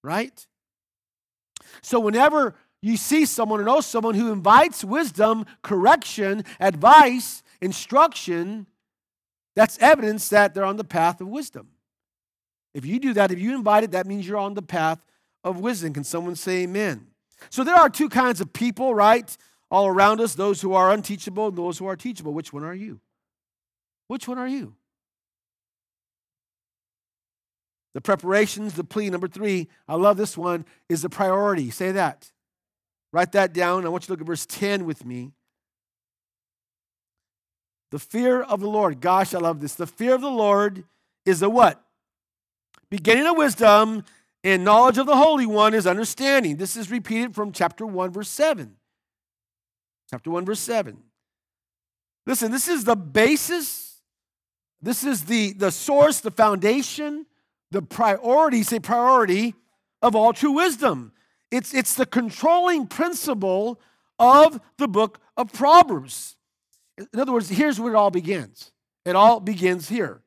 Right? 0.02 0.46
So 1.82 1.98
whenever 1.98 2.54
you 2.80 2.96
see 2.96 3.24
someone 3.24 3.60
or 3.60 3.64
know 3.64 3.80
someone 3.80 4.14
who 4.14 4.30
invites 4.30 4.84
wisdom, 4.84 5.46
correction, 5.62 6.44
advice, 6.60 7.42
instruction, 7.60 8.66
that's 9.56 9.78
evidence 9.78 10.28
that 10.28 10.54
they're 10.54 10.64
on 10.64 10.76
the 10.76 10.84
path 10.84 11.20
of 11.20 11.28
wisdom. 11.28 11.68
If 12.74 12.84
you 12.84 12.98
do 12.98 13.12
that, 13.14 13.30
if 13.30 13.38
you 13.38 13.54
invite 13.54 13.84
it, 13.84 13.92
that 13.92 14.06
means 14.06 14.26
you're 14.26 14.36
on 14.38 14.54
the 14.54 14.62
path 14.62 14.98
of 15.42 15.60
wisdom. 15.60 15.92
Can 15.92 16.04
someone 16.04 16.36
say 16.36 16.64
amen? 16.64 17.06
So 17.50 17.62
there 17.62 17.76
are 17.76 17.88
two 17.88 18.08
kinds 18.08 18.40
of 18.40 18.52
people, 18.52 18.94
right? 18.94 19.36
all 19.74 19.88
around 19.88 20.20
us, 20.20 20.36
those 20.36 20.60
who 20.60 20.72
are 20.72 20.92
unteachable 20.92 21.48
and 21.48 21.58
those 21.58 21.78
who 21.78 21.86
are 21.86 21.96
teachable. 21.96 22.32
Which 22.32 22.52
one 22.52 22.62
are 22.62 22.74
you? 22.74 23.00
Which 24.06 24.28
one 24.28 24.38
are 24.38 24.46
you? 24.46 24.74
The 27.92 28.00
preparations, 28.00 28.74
the 28.74 28.84
plea, 28.84 29.10
number 29.10 29.26
three, 29.26 29.68
I 29.88 29.96
love 29.96 30.16
this 30.16 30.38
one, 30.38 30.64
is 30.88 31.02
the 31.02 31.08
priority. 31.08 31.70
Say 31.70 31.90
that. 31.90 32.30
Write 33.12 33.32
that 33.32 33.52
down. 33.52 33.84
I 33.84 33.88
want 33.88 34.04
you 34.04 34.06
to 34.06 34.12
look 34.12 34.20
at 34.20 34.26
verse 34.28 34.46
10 34.46 34.84
with 34.84 35.04
me. 35.04 35.32
The 37.90 37.98
fear 37.98 38.42
of 38.42 38.60
the 38.60 38.68
Lord. 38.68 39.00
Gosh, 39.00 39.34
I 39.34 39.38
love 39.38 39.60
this. 39.60 39.74
The 39.74 39.88
fear 39.88 40.14
of 40.14 40.20
the 40.20 40.30
Lord 40.30 40.84
is 41.26 41.40
the 41.40 41.50
what? 41.50 41.83
Beginning 42.94 43.26
of 43.26 43.36
wisdom 43.36 44.04
and 44.44 44.64
knowledge 44.64 44.98
of 44.98 45.06
the 45.06 45.16
Holy 45.16 45.46
One 45.46 45.74
is 45.74 45.84
understanding. 45.84 46.58
This 46.58 46.76
is 46.76 46.92
repeated 46.92 47.34
from 47.34 47.50
chapter 47.50 47.84
1, 47.84 48.12
verse 48.12 48.28
7. 48.28 48.76
Chapter 50.08 50.30
1, 50.30 50.44
verse 50.44 50.60
7. 50.60 50.96
Listen, 52.24 52.52
this 52.52 52.68
is 52.68 52.84
the 52.84 52.94
basis, 52.94 54.00
this 54.80 55.02
is 55.02 55.24
the, 55.24 55.54
the 55.54 55.72
source, 55.72 56.20
the 56.20 56.30
foundation, 56.30 57.26
the 57.72 57.82
priority, 57.82 58.62
say 58.62 58.78
priority, 58.78 59.56
of 60.00 60.14
all 60.14 60.32
true 60.32 60.52
wisdom. 60.52 61.10
It's, 61.50 61.74
it's 61.74 61.96
the 61.96 62.06
controlling 62.06 62.86
principle 62.86 63.80
of 64.20 64.60
the 64.78 64.86
book 64.86 65.18
of 65.36 65.52
Proverbs. 65.52 66.36
In 66.96 67.18
other 67.18 67.32
words, 67.32 67.48
here's 67.48 67.80
where 67.80 67.94
it 67.94 67.96
all 67.96 68.12
begins. 68.12 68.70
It 69.04 69.16
all 69.16 69.40
begins 69.40 69.88
here. 69.88 70.22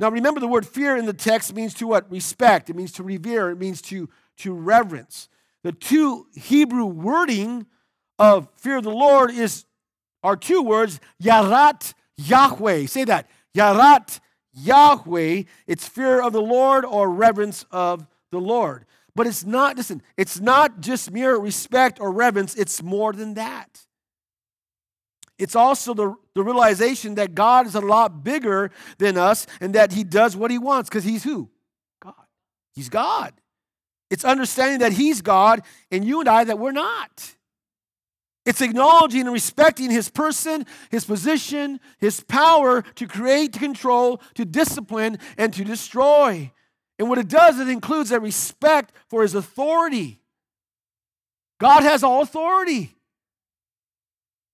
Now, 0.00 0.10
remember 0.10 0.40
the 0.40 0.48
word 0.48 0.66
fear 0.66 0.96
in 0.96 1.06
the 1.06 1.12
text 1.12 1.54
means 1.54 1.74
to 1.74 1.86
what? 1.86 2.10
Respect. 2.10 2.70
It 2.70 2.76
means 2.76 2.92
to 2.92 3.02
revere. 3.02 3.50
It 3.50 3.58
means 3.58 3.82
to, 3.82 4.08
to 4.38 4.52
reverence. 4.52 5.28
The 5.64 5.72
two 5.72 6.26
Hebrew 6.34 6.86
wording 6.86 7.66
of 8.18 8.48
fear 8.56 8.76
of 8.76 8.84
the 8.84 8.90
Lord 8.90 9.30
is 9.30 9.64
are 10.22 10.36
two 10.36 10.62
words, 10.62 11.00
Yarat 11.22 11.94
Yahweh. 12.16 12.86
Say 12.86 13.04
that. 13.04 13.28
Yarat 13.56 14.20
Yahweh. 14.52 15.44
It's 15.66 15.88
fear 15.88 16.20
of 16.20 16.32
the 16.32 16.42
Lord 16.42 16.84
or 16.84 17.10
reverence 17.10 17.64
of 17.70 18.06
the 18.30 18.40
Lord. 18.40 18.84
But 19.14 19.26
it's 19.26 19.44
not, 19.44 19.76
listen, 19.76 20.02
it's 20.16 20.38
not 20.38 20.80
just 20.80 21.10
mere 21.10 21.36
respect 21.36 22.00
or 22.00 22.12
reverence, 22.12 22.54
it's 22.54 22.82
more 22.82 23.12
than 23.12 23.34
that. 23.34 23.86
It's 25.38 25.54
also 25.54 25.94
the, 25.94 26.14
the 26.34 26.42
realization 26.42 27.14
that 27.14 27.34
God 27.34 27.66
is 27.66 27.74
a 27.74 27.80
lot 27.80 28.24
bigger 28.24 28.70
than 28.98 29.16
us 29.16 29.46
and 29.60 29.74
that 29.74 29.92
He 29.92 30.02
does 30.02 30.36
what 30.36 30.50
He 30.50 30.58
wants 30.58 30.88
because 30.88 31.04
He's 31.04 31.24
who? 31.24 31.48
God. 32.02 32.14
He's 32.74 32.88
God. 32.88 33.32
It's 34.10 34.24
understanding 34.24 34.80
that 34.80 34.92
He's 34.92 35.22
God 35.22 35.62
and 35.90 36.04
you 36.04 36.20
and 36.20 36.28
I 36.28 36.44
that 36.44 36.58
we're 36.58 36.72
not. 36.72 37.34
It's 38.44 38.62
acknowledging 38.62 39.22
and 39.22 39.32
respecting 39.32 39.90
His 39.90 40.08
person, 40.08 40.66
His 40.90 41.04
position, 41.04 41.80
His 41.98 42.20
power 42.20 42.82
to 42.82 43.06
create, 43.06 43.52
to 43.52 43.58
control, 43.58 44.22
to 44.34 44.44
discipline, 44.44 45.18
and 45.36 45.52
to 45.52 45.64
destroy. 45.64 46.50
And 46.98 47.08
what 47.08 47.18
it 47.18 47.28
does, 47.28 47.60
it 47.60 47.68
includes 47.68 48.10
a 48.10 48.18
respect 48.18 48.92
for 49.08 49.22
His 49.22 49.34
authority. 49.34 50.20
God 51.60 51.82
has 51.82 52.02
all 52.02 52.22
authority. 52.22 52.94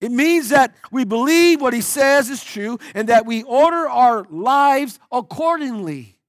It 0.05 0.11
means 0.11 0.49
that 0.49 0.75
we 0.91 1.03
believe 1.03 1.61
what 1.61 1.73
he 1.73 1.81
says 1.81 2.29
is 2.29 2.43
true 2.43 2.77
and 2.93 3.09
that 3.09 3.25
we 3.25 3.41
order 3.41 3.89
our 3.89 4.23
lives 4.29 4.99
accordingly. 5.11 6.19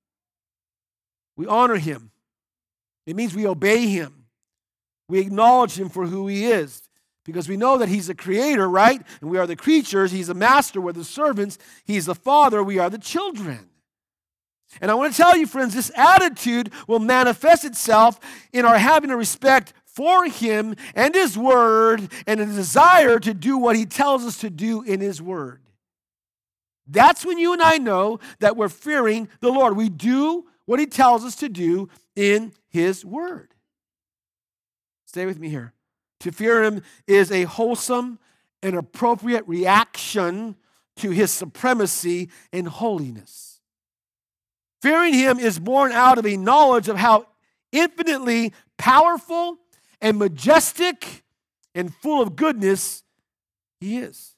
We 1.36 1.46
honor 1.46 1.76
him. 1.76 2.10
It 3.04 3.16
means 3.16 3.34
we 3.34 3.46
obey 3.46 3.86
him. 3.86 4.24
We 5.10 5.18
acknowledge 5.18 5.78
him 5.78 5.90
for 5.90 6.06
who 6.06 6.26
he 6.26 6.46
is 6.46 6.80
because 7.22 7.50
we 7.50 7.58
know 7.58 7.76
that 7.76 7.90
he's 7.90 8.06
the 8.06 8.14
creator, 8.14 8.66
right? 8.66 9.02
And 9.20 9.28
we 9.28 9.36
are 9.36 9.46
the 9.46 9.56
creatures. 9.56 10.10
He's 10.10 10.28
the 10.28 10.34
master, 10.34 10.80
we're 10.80 10.92
the 10.92 11.04
servants. 11.04 11.58
He's 11.84 12.06
the 12.06 12.14
father, 12.14 12.64
we 12.64 12.78
are 12.78 12.88
the 12.88 12.96
children. 12.96 13.68
And 14.80 14.90
I 14.90 14.94
want 14.94 15.12
to 15.12 15.16
tell 15.18 15.36
you, 15.36 15.46
friends, 15.46 15.74
this 15.74 15.92
attitude 15.94 16.72
will 16.88 16.98
manifest 16.98 17.66
itself 17.66 18.20
in 18.54 18.64
our 18.64 18.78
having 18.78 19.10
a 19.10 19.18
respect 19.18 19.74
for 19.96 20.26
Him 20.26 20.76
and 20.94 21.14
His 21.14 21.38
Word 21.38 22.12
and 22.26 22.38
a 22.38 22.44
desire 22.44 23.18
to 23.18 23.32
do 23.32 23.56
what 23.56 23.76
He 23.76 23.86
tells 23.86 24.24
us 24.26 24.38
to 24.40 24.50
do 24.50 24.82
in 24.82 25.00
His 25.00 25.22
Word. 25.22 25.62
That's 26.86 27.24
when 27.24 27.38
you 27.38 27.54
and 27.54 27.62
I 27.62 27.78
know 27.78 28.20
that 28.40 28.58
we're 28.58 28.68
fearing 28.68 29.28
the 29.40 29.50
Lord. 29.50 29.74
We 29.74 29.88
do 29.88 30.44
what 30.66 30.78
He 30.78 30.86
tells 30.86 31.24
us 31.24 31.34
to 31.36 31.48
do 31.48 31.88
in 32.14 32.52
His 32.68 33.06
Word. 33.06 33.54
Stay 35.06 35.24
with 35.24 35.38
me 35.38 35.48
here. 35.48 35.72
To 36.20 36.30
fear 36.30 36.62
Him 36.62 36.82
is 37.06 37.32
a 37.32 37.44
wholesome 37.44 38.18
and 38.62 38.76
appropriate 38.76 39.48
reaction 39.48 40.56
to 40.96 41.10
His 41.10 41.30
supremacy 41.30 42.28
and 42.52 42.68
holiness. 42.68 43.60
Fearing 44.82 45.14
Him 45.14 45.38
is 45.38 45.58
born 45.58 45.90
out 45.90 46.18
of 46.18 46.26
a 46.26 46.36
knowledge 46.36 46.88
of 46.88 46.98
how 46.98 47.28
infinitely 47.72 48.52
powerful 48.76 49.58
and 50.06 50.20
majestic 50.20 51.24
and 51.74 51.92
full 51.92 52.22
of 52.22 52.36
goodness 52.36 53.02
he 53.80 53.98
is. 53.98 54.36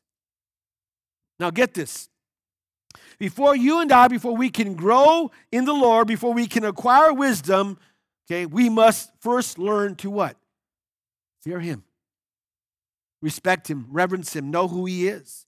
Now, 1.39 1.51
get 1.51 1.75
this. 1.75 2.09
Before 3.19 3.55
you 3.55 3.81
and 3.81 3.93
I, 3.93 4.09
before 4.09 4.35
we 4.35 4.49
can 4.49 4.73
grow 4.73 5.31
in 5.53 5.67
the 5.67 5.75
Lord, 5.75 6.09
before 6.09 6.33
we 6.33 6.47
can 6.47 6.65
acquire 6.65 7.13
wisdom, 7.13 7.77
okay, 8.25 8.47
we 8.47 8.71
must 8.71 9.11
first 9.21 9.59
learn 9.59 9.95
to 9.97 10.09
what? 10.09 10.39
Fear 11.43 11.61
him, 11.61 11.85
respect 13.21 13.69
him, 13.69 13.89
reverence 13.91 14.35
him, 14.35 14.51
know 14.51 14.69
who 14.69 14.87
he 14.87 15.07
is. 15.07 15.45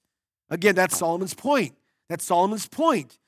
Again, 0.51 0.75
that's 0.75 0.99
Solomon's 0.99 1.33
point. 1.33 1.75
That's 2.11 2.27
Solomon's 2.27 2.69
point. 2.69 3.19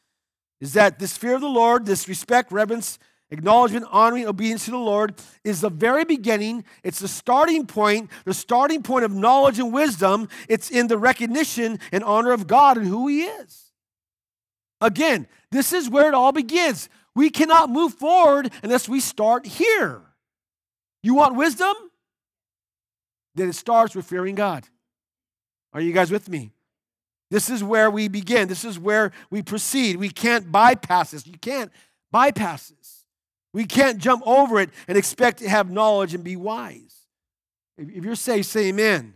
Is 0.60 0.74
that 0.74 0.98
this 0.98 1.16
fear 1.16 1.36
of 1.36 1.40
the 1.40 1.48
Lord, 1.48 1.86
this 1.86 2.06
respect, 2.06 2.52
reverence, 2.52 2.98
Acknowledgement, 3.32 3.86
honoring, 3.90 4.26
obedience 4.26 4.66
to 4.66 4.72
the 4.72 4.76
Lord 4.76 5.14
is 5.42 5.62
the 5.62 5.70
very 5.70 6.04
beginning. 6.04 6.64
It's 6.84 6.98
the 6.98 7.08
starting 7.08 7.66
point, 7.66 8.10
the 8.26 8.34
starting 8.34 8.82
point 8.82 9.06
of 9.06 9.12
knowledge 9.14 9.58
and 9.58 9.72
wisdom. 9.72 10.28
It's 10.50 10.70
in 10.70 10.86
the 10.86 10.98
recognition 10.98 11.78
and 11.92 12.04
honor 12.04 12.32
of 12.32 12.46
God 12.46 12.76
and 12.76 12.86
who 12.86 13.08
He 13.08 13.22
is. 13.22 13.72
Again, 14.82 15.26
this 15.50 15.72
is 15.72 15.88
where 15.88 16.08
it 16.08 16.14
all 16.14 16.32
begins. 16.32 16.90
We 17.14 17.30
cannot 17.30 17.70
move 17.70 17.94
forward 17.94 18.52
unless 18.62 18.86
we 18.86 19.00
start 19.00 19.46
here. 19.46 20.02
You 21.02 21.14
want 21.14 21.34
wisdom? 21.34 21.72
Then 23.34 23.48
it 23.48 23.54
starts 23.54 23.94
with 23.94 24.04
fearing 24.04 24.34
God. 24.34 24.68
Are 25.72 25.80
you 25.80 25.94
guys 25.94 26.10
with 26.10 26.28
me? 26.28 26.52
This 27.30 27.48
is 27.48 27.64
where 27.64 27.90
we 27.90 28.08
begin. 28.08 28.46
This 28.46 28.62
is 28.62 28.78
where 28.78 29.10
we 29.30 29.40
proceed. 29.40 29.96
We 29.96 30.10
can't 30.10 30.52
bypass 30.52 31.12
this. 31.12 31.26
You 31.26 31.38
can't 31.38 31.72
bypass 32.10 32.68
this. 32.68 33.01
We 33.52 33.64
can't 33.64 33.98
jump 33.98 34.22
over 34.26 34.60
it 34.60 34.70
and 34.88 34.96
expect 34.96 35.38
to 35.38 35.48
have 35.48 35.70
knowledge 35.70 36.14
and 36.14 36.24
be 36.24 36.36
wise. 36.36 37.06
If 37.76 38.04
you're 38.04 38.14
saved, 38.14 38.46
say 38.46 38.68
amen. 38.68 39.14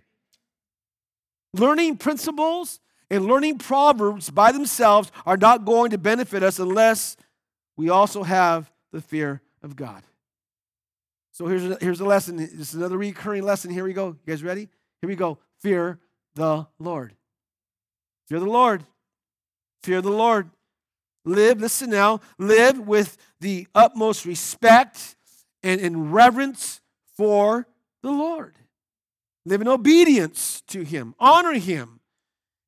Learning 1.54 1.96
principles 1.96 2.80
and 3.10 3.26
learning 3.26 3.58
proverbs 3.58 4.30
by 4.30 4.52
themselves 4.52 5.10
are 5.24 5.36
not 5.36 5.64
going 5.64 5.90
to 5.90 5.98
benefit 5.98 6.42
us 6.42 6.58
unless 6.58 7.16
we 7.76 7.88
also 7.88 8.22
have 8.22 8.70
the 8.92 9.00
fear 9.00 9.42
of 9.62 9.76
God. 9.76 10.02
So 11.32 11.46
here's 11.46 11.64
a, 11.64 11.78
here's 11.80 12.00
a 12.00 12.04
lesson. 12.04 12.36
This 12.36 12.52
is 12.52 12.74
another 12.74 12.96
recurring 12.96 13.42
lesson. 13.42 13.70
Here 13.70 13.84
we 13.84 13.92
go. 13.92 14.08
You 14.08 14.18
guys 14.26 14.42
ready? 14.42 14.68
Here 15.00 15.08
we 15.08 15.16
go. 15.16 15.38
Fear 15.60 15.98
the 16.34 16.66
Lord. 16.78 17.14
Fear 18.28 18.40
the 18.40 18.46
Lord. 18.46 18.84
Fear 19.82 20.02
the 20.02 20.10
Lord. 20.10 20.50
Live, 21.26 21.60
listen 21.60 21.90
now, 21.90 22.20
live 22.38 22.78
with 22.78 23.18
the 23.40 23.66
utmost 23.74 24.24
respect 24.24 25.16
and 25.62 25.80
in 25.80 26.12
reverence 26.12 26.80
for 27.16 27.66
the 28.02 28.12
Lord. 28.12 28.54
Live 29.44 29.60
in 29.60 29.66
obedience 29.66 30.62
to 30.68 30.82
Him, 30.82 31.16
honor 31.18 31.54
Him. 31.54 31.98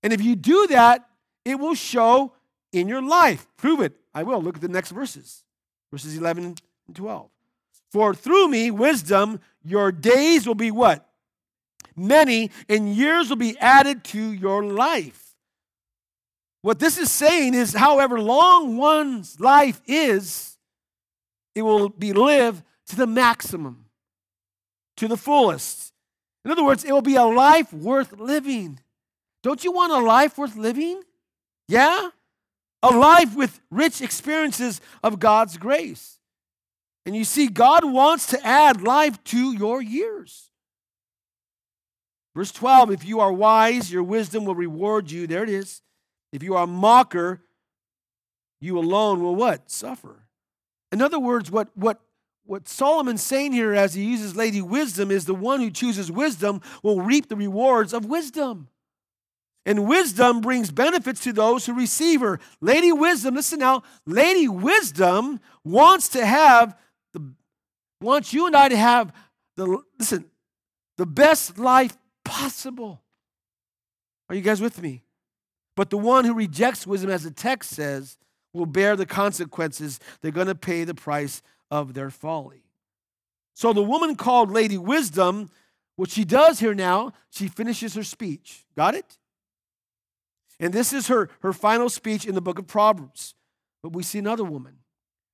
And 0.03 0.12
if 0.12 0.21
you 0.21 0.35
do 0.35 0.66
that, 0.66 1.09
it 1.44 1.61
will 1.61 1.77
show 1.77 2.33
in 2.73 2.88
your 2.88 3.01
life. 3.01 3.47
Prove 3.57 3.81
it. 3.81 3.94
I 4.12 4.25
will. 4.25 4.42
Look 4.42 4.57
at 4.57 4.62
the 4.62 4.68
next 4.68 4.90
verses, 4.90 5.44
verses 5.92 6.16
11 6.16 6.44
and 6.44 6.61
12. 6.94 7.31
For 7.92 8.12
through 8.12 8.49
me, 8.49 8.73
wisdom, 8.73 9.40
your 9.62 9.92
days 9.92 10.47
will 10.47 10.57
be 10.57 10.73
what? 10.73 11.09
Many, 11.94 12.51
and 12.68 12.94
years 12.94 13.29
will 13.29 13.37
be 13.37 13.57
added 13.59 14.03
to 14.05 14.33
your 14.33 14.64
life. 14.64 15.28
What 16.62 16.79
this 16.79 16.99
is 16.99 17.11
saying 17.11 17.55
is, 17.55 17.73
however 17.73 18.21
long 18.21 18.77
one's 18.77 19.38
life 19.38 19.81
is, 19.87 20.57
it 21.55 21.62
will 21.62 21.88
be 21.88 22.12
lived 22.12 22.62
to 22.88 22.97
the 22.97 23.07
maximum, 23.07 23.87
to 24.97 25.09
the 25.09 25.16
fullest. 25.16 25.92
In 26.44 26.51
other 26.51 26.64
words, 26.64 26.85
it 26.85 26.92
will 26.92 27.03
be 27.03 27.16
a 27.16 27.25
life 27.25 27.73
worth 27.73 28.18
living. 28.18 28.81
Don't 29.42 29.62
you 29.62 29.73
want 29.73 29.92
a 29.92 29.99
life 29.99 30.38
worth 30.38 30.57
living? 30.57 31.03
Yeah? 31.68 32.11
A 32.83 32.90
life 32.90 33.37
with 33.37 33.61
rich 33.71 34.01
experiences 34.01 34.81
of 35.03 35.18
God's 35.18 35.59
grace. 35.59 36.18
And 37.07 37.16
you 37.16 37.25
see, 37.25 37.49
God 37.49 37.85
wants 37.85 38.27
to 38.29 38.47
add 38.47 38.83
life 38.83 39.23
to 39.25 39.53
your 39.53 39.81
years. 39.81 40.51
Verse 42.35 42.53
12 42.53 42.90
If 42.90 43.05
you 43.05 43.21
are 43.21 43.33
wise, 43.33 43.90
your 43.90 44.03
wisdom 44.03 44.44
will 44.44 44.55
reward 44.55 45.11
you. 45.11 45.27
There 45.27 45.42
it 45.42 45.49
is. 45.49 45.83
If 46.33 46.43
you 46.43 46.57
are 46.57 46.64
a 46.64 46.67
mocker, 46.67 47.43
you 48.61 48.79
alone 48.79 49.23
will 49.23 49.37
what? 49.37 49.71
Suffer. 49.71 50.25
In 50.93 51.03
other 51.03 51.19
words, 51.19 51.51
what, 51.51 51.69
what, 51.75 52.01
what 52.45 52.69
Solomon's 52.69 53.23
saying 53.23 53.53
here 53.53 53.75
as 53.75 53.95
he 53.95 54.05
uses 54.05 54.37
Lady 54.37 54.62
Wisdom 54.62 55.11
is 55.11 55.27
the 55.27 55.35
one 55.35 55.61
who 55.61 55.71
chooses 55.71 56.11
wisdom 56.11 56.61
will 56.83 57.01
reap 57.01 57.29
the 57.29 57.37
rewards 57.37 57.93
of 57.93 58.07
wisdom. 58.07 58.69
And 59.69 59.87
wisdom 59.87 60.41
brings 60.41 60.71
benefits 60.71 61.21
to 61.25 61.33
those 61.35 61.67
who 61.67 61.75
receive 61.75 62.23
her. 62.23 62.41
Lady 62.62 62.91
Wisdom, 62.91 63.35
listen 63.35 63.59
now, 63.59 63.83
Lady 64.07 64.49
Wisdom 64.49 65.41
wants 65.62 66.09
to 66.11 66.25
have 66.25 66.75
the 67.12 67.35
wants 68.01 68.33
you 68.33 68.47
and 68.47 68.57
I 68.57 68.71
to 68.71 68.77
have 68.79 69.12
the 69.57 69.83
listen, 69.99 70.25
the 70.97 71.05
best 71.05 71.59
life 71.59 71.99
possible. 72.25 73.03
Are 74.31 74.35
you 74.35 74.41
guys 74.41 74.62
with 74.62 74.81
me? 74.81 75.03
But 75.79 75.91
the 75.91 75.97
one 75.97 76.25
who 76.25 76.35
rejects 76.35 76.88
wisdom, 76.88 77.09
as 77.09 77.23
the 77.23 77.31
text 77.31 77.71
says, 77.71 78.19
will 78.53 78.67
bear 78.67 78.97
the 78.97 79.07
consequences. 79.07 80.01
They're 80.21 80.33
going 80.33 80.49
to 80.49 80.57
pay 80.57 80.83
the 80.83 80.93
price 80.93 81.41
of 81.71 81.95
their 81.95 82.11
folly. 82.11 82.64
So 83.55 83.73
the 83.73 83.85
woman 83.85 84.17
called 84.17 84.51
Lady 84.51 84.77
Wisdom, 84.77 85.51
what 85.95 86.11
she 86.11 86.25
does 86.25 86.59
here 86.59 86.75
now, 86.75 87.12
she 87.31 87.47
finishes 87.47 87.95
her 87.95 88.03
speech. 88.03 88.67
Got 88.75 88.97
it? 88.97 89.19
And 90.59 90.75
this 90.75 90.93
is 90.93 91.07
her, 91.07 91.31
her 91.43 91.53
final 91.53 91.88
speech 91.88 92.27
in 92.27 92.35
the 92.35 92.41
book 92.41 92.59
of 92.59 92.67
Proverbs. 92.67 93.37
But 93.81 93.93
we 93.93 94.03
see 94.03 94.19
another 94.19 94.43
woman. 94.43 94.79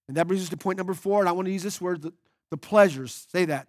And 0.08 0.16
that 0.18 0.26
brings 0.26 0.42
us 0.42 0.50
to 0.50 0.58
point 0.58 0.76
number 0.76 0.92
four. 0.92 1.20
And 1.20 1.28
I 1.30 1.32
want 1.32 1.46
to 1.46 1.52
use 1.52 1.62
this 1.62 1.80
word 1.80 2.02
the, 2.02 2.12
the 2.50 2.58
pleasures. 2.58 3.26
Say 3.32 3.46
that. 3.46 3.66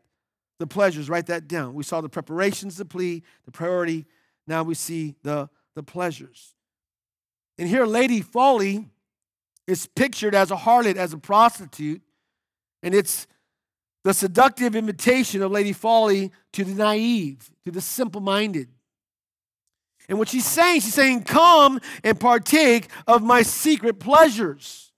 The 0.60 0.68
pleasures. 0.68 1.08
Write 1.08 1.28
that 1.28 1.48
down. 1.48 1.74
We 1.74 1.84
saw 1.84 2.02
the 2.02 2.10
preparations, 2.10 2.76
the 2.76 2.84
plea, 2.84 3.24
the 3.46 3.52
priority. 3.52 4.08
Now 4.46 4.64
we 4.64 4.74
see 4.74 5.16
the, 5.24 5.50
the 5.74 5.82
pleasures. 5.82 6.52
And 7.58 7.70
here, 7.70 7.86
Lady 7.86 8.22
Folly 8.22 8.90
is 9.68 9.88
pictured 9.88 10.36
as 10.36 10.52
a 10.52 10.56
harlot, 10.56 10.96
as 10.98 11.14
a 11.14 11.18
prostitute. 11.18 12.02
And 12.84 12.94
it's 12.94 13.28
the 14.04 14.14
seductive 14.14 14.76
invitation 14.76 15.42
of 15.42 15.52
Lady 15.52 15.74
Folly 15.74 16.32
to 16.54 16.64
the 16.64 16.74
naive, 16.74 17.50
to 17.64 17.72
the 17.72 17.82
simple 17.82 18.22
minded. 18.22 18.70
And 20.08 20.20
what 20.20 20.30
she's 20.30 20.46
saying, 20.46 20.82
she's 20.82 20.94
saying, 20.94 21.24
Come 21.24 21.80
and 22.04 22.20
partake 22.20 22.90
of 23.08 23.24
my 23.24 23.42
secret 23.42 24.00
pleasures, 24.00 24.92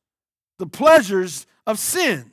the 0.59 0.67
pleasures 0.67 1.45
of 1.65 1.79
sin. 1.79 2.31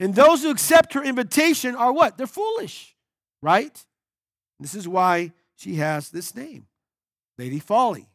And 0.00 0.14
those 0.14 0.42
who 0.42 0.50
accept 0.50 0.94
her 0.94 1.04
invitation 1.04 1.76
are 1.76 1.92
what? 1.92 2.18
They're 2.18 2.26
foolish, 2.26 2.96
right? 3.40 3.84
This 4.58 4.74
is 4.74 4.88
why 4.88 5.32
she 5.54 5.76
has 5.76 6.10
this 6.10 6.34
name, 6.34 6.66
Lady 7.38 7.60
Folly. 7.60 8.08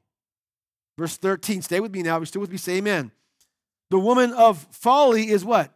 Verse 0.98 1.16
13, 1.18 1.62
stay 1.62 1.80
with 1.80 1.94
me 1.94 2.02
now. 2.02 2.18
You're 2.18 2.26
still 2.26 2.42
with 2.42 2.52
me, 2.52 2.58
say 2.58 2.78
amen. 2.78 3.12
The 3.90 4.00
woman 4.00 4.34
of 4.34 4.68
folly 4.72 5.30
is 5.30 5.46
what? 5.46 5.72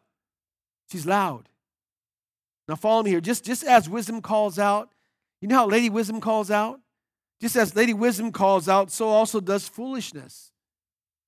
She's 0.91 1.05
loud. 1.05 1.47
Now 2.67 2.75
follow 2.75 3.03
me 3.03 3.11
here. 3.11 3.21
Just, 3.21 3.45
just 3.45 3.63
as 3.63 3.89
wisdom 3.89 4.21
calls 4.21 4.57
out, 4.57 4.89
you 5.41 5.47
know 5.47 5.55
how 5.55 5.67
Lady 5.67 5.89
Wisdom 5.89 6.21
calls 6.21 6.51
out? 6.51 6.79
Just 7.39 7.55
as 7.55 7.75
Lady 7.75 7.93
Wisdom 7.93 8.31
calls 8.31 8.69
out, 8.69 8.91
so 8.91 9.09
also 9.09 9.39
does 9.39 9.67
foolishness. 9.67 10.51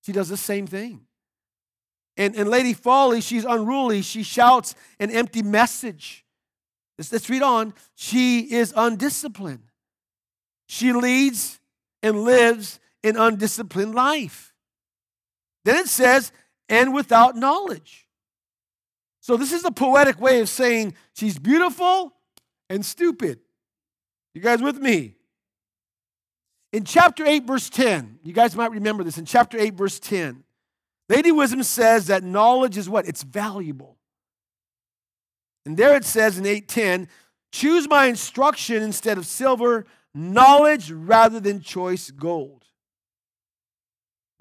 She 0.06 0.12
does 0.12 0.29
the 0.29 0.38
same 0.38 0.67
thing. 0.67 1.01
And, 2.15 2.36
and 2.36 2.49
Lady 2.49 2.73
Folly, 2.73 3.21
she's 3.21 3.45
unruly. 3.45 4.03
She 4.03 4.21
shouts 4.21 4.75
an 4.99 5.10
empty 5.10 5.41
message. 5.41 6.23
Let's, 6.97 7.12
let's 7.12 7.29
read 7.29 7.41
on. 7.41 7.73
She 7.95 8.41
is 8.41 8.73
undisciplined. 8.75 9.71
She 10.67 10.93
leads 10.93 11.60
and 12.03 12.23
lives 12.23 12.79
an 13.04 13.18
undisciplined 13.18 13.96
life. 13.96 14.54
Then 15.66 15.78
it 15.78 15.88
says, 15.88 16.32
and 16.70 16.94
without 16.94 17.36
knowledge. 17.36 18.08
So 19.22 19.38
this 19.38 19.54
is 19.54 19.63
a 19.63 19.72
poetic 19.72 20.20
way 20.20 20.42
of 20.42 20.50
saying 20.50 20.96
she's 21.13 21.39
beautiful 21.39 22.13
and 22.70 22.86
stupid. 22.86 23.39
You 24.34 24.42
guys 24.42 24.62
with 24.62 24.78
me? 24.78 25.16
In 26.74 26.84
chapter 26.84 27.26
8, 27.26 27.46
verse 27.46 27.70
10, 27.70 28.20
you 28.24 28.34
guys 28.34 28.56
might 28.56 28.72
remember 28.72 29.04
this. 29.04 29.18
In 29.18 29.26
chapter 29.26 29.58
8, 29.60 29.76
verse 29.76 30.00
10, 30.00 30.44
Lady 31.08 31.32
Wisdom 31.32 31.63
says 31.63 32.08
that 32.08 32.24
knowledge 32.24 32.78
is 32.78 32.89
what? 32.89 33.08
It's 33.08 33.24
valuable. 33.24 33.98
And 35.66 35.78
there 35.78 35.96
it 35.96 36.06
says 36.06 36.38
in 36.38 36.46
8:10, 36.46 37.08
choose 37.52 37.88
my 37.88 38.08
instruction 38.08 38.82
instead 38.84 39.18
of 39.18 39.26
silver, 39.26 39.86
knowledge 40.13 40.92
rather 40.92 41.39
than 41.39 41.62
choice 41.62 42.12
gold. 42.12 42.62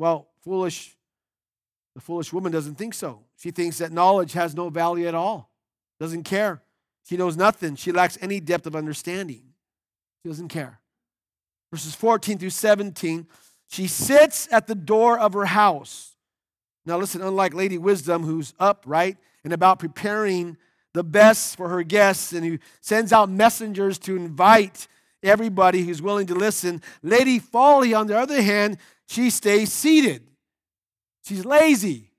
Well, 0.02 0.26
foolish, 0.42 0.96
the 1.94 2.00
foolish 2.00 2.32
woman 2.32 2.50
doesn't 2.50 2.74
think 2.74 2.94
so. 2.94 3.20
She 3.36 3.52
thinks 3.52 3.78
that 3.78 3.92
knowledge 3.92 4.32
has 4.32 4.56
no 4.56 4.68
value 4.68 5.06
at 5.06 5.14
all, 5.14 5.48
doesn't 6.00 6.24
care. 6.24 6.60
She 7.08 7.16
knows 7.16 7.36
nothing. 7.36 7.76
She 7.76 7.92
lacks 7.92 8.18
any 8.20 8.40
depth 8.40 8.66
of 8.66 8.74
understanding. 8.74 9.44
She 10.22 10.28
doesn't 10.28 10.48
care 10.48 10.82
verses 11.72 11.94
14 11.94 12.38
through 12.38 12.50
17. 12.50 13.26
She 13.68 13.86
sits 13.88 14.46
at 14.52 14.66
the 14.66 14.74
door 14.74 15.18
of 15.18 15.32
her 15.32 15.46
house. 15.46 16.14
Now, 16.84 16.98
listen, 16.98 17.22
unlike 17.22 17.54
Lady 17.54 17.78
Wisdom, 17.78 18.24
who's 18.24 18.52
up, 18.60 18.84
right, 18.86 19.16
and 19.42 19.52
about 19.52 19.78
preparing 19.78 20.58
the 20.92 21.02
best 21.02 21.56
for 21.56 21.70
her 21.70 21.82
guests 21.82 22.32
and 22.34 22.44
who 22.44 22.58
sends 22.82 23.12
out 23.12 23.30
messengers 23.30 23.98
to 24.00 24.16
invite 24.16 24.86
everybody 25.22 25.82
who's 25.82 26.02
willing 26.02 26.26
to 26.26 26.34
listen, 26.34 26.82
Lady 27.02 27.38
Folly, 27.38 27.94
on 27.94 28.06
the 28.06 28.18
other 28.18 28.42
hand, 28.42 28.76
she 29.12 29.28
stays 29.28 29.70
seated. 29.70 30.22
She's 31.24 31.44
lazy. 31.44 32.10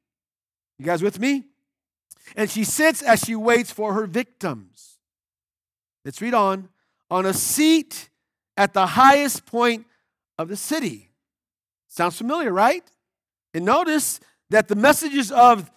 You 0.77 0.85
guys 0.85 1.01
with 1.01 1.19
me? 1.19 1.45
And 2.35 2.49
she 2.49 2.63
sits 2.63 3.01
as 3.01 3.19
she 3.19 3.35
waits 3.35 3.71
for 3.71 3.93
her 3.93 4.05
victims. 4.05 4.99
Let's 6.05 6.21
read 6.21 6.33
on. 6.33 6.69
On 7.09 7.25
a 7.25 7.33
seat 7.33 8.09
at 8.55 8.73
the 8.73 8.85
highest 8.85 9.45
point 9.45 9.87
of 10.37 10.47
the 10.49 10.55
city. 10.55 11.09
Sounds 11.87 12.17
familiar, 12.17 12.51
right? 12.51 12.83
And 13.53 13.65
notice 13.65 14.19
that 14.51 14.67
the 14.67 14.75
messages 14.75 15.31
of 15.31 15.71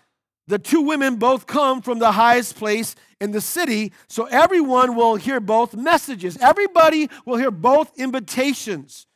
the 0.47 0.59
two 0.59 0.83
women 0.83 1.17
both 1.17 1.47
come 1.47 1.83
from 1.83 1.99
the 1.99 2.13
highest 2.13 2.57
place 2.57 2.95
in 3.21 3.33
the 3.33 3.41
city, 3.41 3.93
so 4.07 4.27
everyone 4.27 4.95
will 4.95 5.17
hear 5.17 5.41
both 5.41 5.75
messages. 5.75 6.37
Everybody 6.41 7.09
will 7.25 7.37
hear 7.37 7.51
both 7.51 7.99
invitations. 7.99 9.07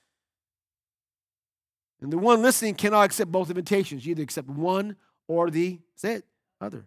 And 2.00 2.12
the 2.12 2.18
one 2.18 2.42
listening 2.42 2.74
cannot 2.74 3.02
accept 3.02 3.30
both 3.30 3.50
invitations. 3.50 4.06
You 4.06 4.12
either 4.12 4.22
accept 4.22 4.48
one 4.48 4.96
or 5.28 5.50
the, 5.50 5.78
say 5.94 6.14
it, 6.14 6.24
other. 6.60 6.86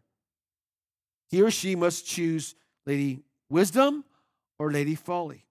He 1.29 1.41
or 1.41 1.51
she 1.51 1.75
must 1.75 2.05
choose 2.05 2.55
Lady 2.85 3.21
Wisdom 3.49 4.05
or 4.59 4.71
Lady 4.71 4.95
Folly. 4.95 5.45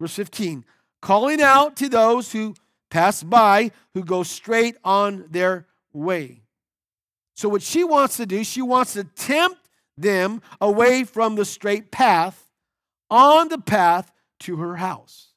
Verse 0.00 0.14
15, 0.14 0.64
calling 1.02 1.40
out 1.40 1.76
to 1.76 1.88
those 1.88 2.32
who 2.32 2.54
pass 2.90 3.22
by, 3.22 3.72
who 3.94 4.04
go 4.04 4.22
straight 4.22 4.76
on 4.84 5.26
their 5.30 5.66
way. 5.92 6.42
So, 7.34 7.48
what 7.48 7.62
she 7.62 7.84
wants 7.84 8.16
to 8.16 8.26
do, 8.26 8.42
she 8.42 8.62
wants 8.62 8.94
to 8.94 9.04
tempt 9.04 9.68
them 9.96 10.42
away 10.60 11.04
from 11.04 11.34
the 11.34 11.44
straight 11.44 11.90
path 11.90 12.48
on 13.10 13.48
the 13.48 13.58
path 13.58 14.10
to 14.40 14.56
her 14.56 14.76
house. 14.76 15.28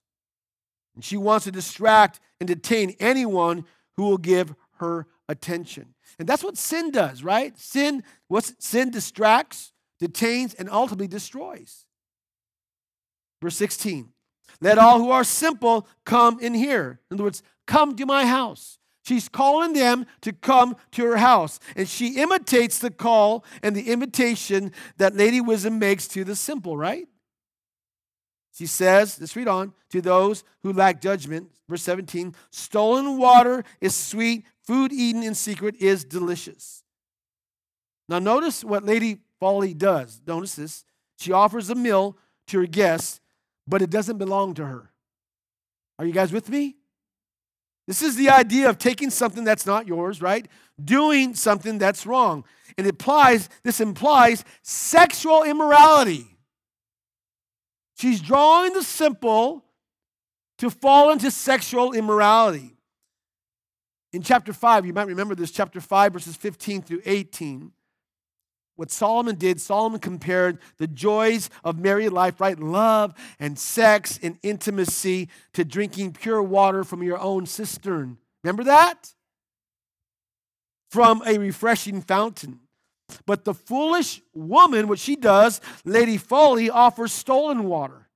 And 0.96 1.04
she 1.04 1.18
wants 1.18 1.46
to 1.46 1.52
distract 1.52 2.20
and 2.42 2.48
detain 2.48 2.96
anyone 3.00 3.64
who 3.96 4.04
will 4.04 4.18
give 4.18 4.56
her 4.78 5.06
attention. 5.30 5.94
And 6.18 6.28
that's 6.28 6.44
what 6.44 6.58
sin 6.58 6.90
does, 6.90 7.24
right? 7.24 7.58
Sin, 7.58 8.04
what's 8.28 8.54
sin 8.58 8.90
distracts, 8.90 9.72
detains, 10.00 10.56
and 10.56 10.68
ultimately 10.70 11.08
destroys. 11.08 11.86
Verse 13.44 13.56
16. 13.56 14.10
Let 14.60 14.80
all 14.80 14.98
who 14.98 15.12
are 15.12 15.24
simple 15.24 15.88
come 16.04 16.40
in 16.40 16.56
here. 16.56 17.00
In 17.12 17.16
other 17.16 17.26
words, 17.26 17.44
come 17.68 17.96
to 17.96 18.06
my 18.08 18.26
house. 18.26 18.80
She's 19.04 19.30
calling 19.30 19.74
them 19.74 20.08
to 20.22 20.34
come 20.34 20.76
to 20.94 21.06
her 21.06 21.18
house. 21.18 21.60
And 21.76 21.88
she 21.88 22.20
imitates 22.20 22.80
the 22.80 22.92
call 22.92 23.46
and 23.62 23.76
the 23.76 23.92
invitation 23.92 24.72
that 24.98 25.16
Lady 25.16 25.42
Wisdom 25.42 25.78
makes 25.78 26.08
to 26.10 26.24
the 26.24 26.36
simple, 26.36 26.76
right? 26.76 27.08
She 28.54 28.66
says, 28.66 29.20
let's 29.20 29.36
read 29.36 29.48
on, 29.48 29.74
to 29.92 30.02
those 30.02 30.44
who 30.62 30.74
lack 30.74 31.02
judgment, 31.02 31.52
verse 31.70 31.84
17, 31.84 32.36
stolen 32.50 33.18
water 33.18 33.64
is 33.80 33.96
sweet, 33.96 34.46
food 34.64 34.92
eaten 34.92 35.24
in 35.24 35.36
secret 35.36 35.76
is 35.80 36.04
delicious. 36.04 36.84
Now, 38.10 38.20
notice 38.20 38.64
what 38.64 38.84
Lady 38.84 39.20
Folly 39.40 39.74
does. 39.74 40.22
Notice 40.28 40.56
this. 40.56 40.84
She 41.18 41.32
offers 41.32 41.70
a 41.70 41.76
meal 41.76 42.18
to 42.48 42.60
her 42.60 42.66
guests 42.66 43.22
but 43.68 43.82
it 43.82 43.90
doesn't 43.90 44.18
belong 44.18 44.54
to 44.56 44.66
her. 44.66 44.92
Are 46.00 46.06
you 46.06 46.12
guys 46.12 46.32
with 46.32 46.50
me? 46.50 46.76
This 47.88 48.02
is 48.02 48.16
the 48.16 48.30
idea 48.30 48.70
of 48.70 48.78
taking 48.78 49.10
something 49.10 49.44
that's 49.44 49.66
not 49.66 49.88
yours, 49.88 50.22
right? 50.22 50.48
Doing 50.84 51.34
something 51.36 51.78
that's 51.78 52.06
wrong. 52.06 52.44
And 52.78 52.88
it 52.88 52.92
implies, 52.92 53.50
this 53.64 53.80
implies 53.80 54.44
sexual 54.62 55.44
immorality. 55.44 56.38
She's 58.02 58.20
drawing 58.20 58.74
the 58.74 58.82
simple 58.82 59.64
to 60.58 60.72
fall 60.72 61.12
into 61.12 61.30
sexual 61.30 61.94
immorality. 61.94 62.76
In 64.12 64.24
chapter 64.24 64.54
5, 64.54 64.88
you 64.88 64.94
might 64.94 65.06
remember 65.06 65.36
this, 65.36 65.52
chapter 65.52 65.80
5, 65.80 66.14
verses 66.14 66.36
15 66.36 66.82
through 66.82 67.04
18. 67.06 67.72
What 68.76 68.90
Solomon 68.90 69.36
did, 69.36 69.62
Solomon 69.62 70.00
compared 70.00 70.58
the 70.78 70.88
joys 70.88 71.52
of 71.64 71.78
married 71.78 72.10
life, 72.10 72.42
right? 72.42 72.60
Love 72.60 73.14
and 73.40 73.60
sex 73.60 74.20
and 74.24 74.40
intimacy 74.42 75.30
to 75.54 75.64
drinking 75.64 76.14
pure 76.14 76.42
water 76.42 76.84
from 76.84 77.04
your 77.04 77.20
own 77.20 77.46
cistern. 77.46 78.18
Remember 78.44 78.64
that? 78.64 79.14
From 80.90 81.22
a 81.28 81.38
refreshing 81.38 82.02
fountain. 82.02 82.62
But 83.26 83.46
the 83.46 83.54
foolish 83.54 84.22
woman, 84.34 84.88
what 84.88 85.00
she 85.00 85.16
does, 85.16 85.62
Lady 85.86 86.18
Folly, 86.18 86.70
offers 86.70 87.12
stolen 87.12 87.66
water. 87.66 88.10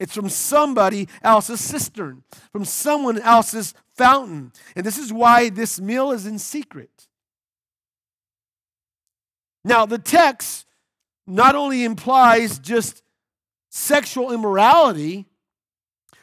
It's 0.00 0.14
from 0.14 0.28
somebody 0.28 1.08
else's 1.22 1.60
cistern, 1.60 2.24
from 2.50 2.64
someone 2.64 3.20
else's 3.20 3.72
fountain. 3.96 4.52
And 4.74 4.84
this 4.84 4.98
is 4.98 5.12
why 5.12 5.48
this 5.48 5.80
meal 5.80 6.10
is 6.10 6.26
in 6.26 6.38
secret. 6.38 7.06
Now, 9.64 9.86
the 9.86 9.98
text 9.98 10.66
not 11.26 11.54
only 11.54 11.84
implies 11.84 12.58
just 12.58 13.02
sexual 13.70 14.32
immorality, 14.32 15.26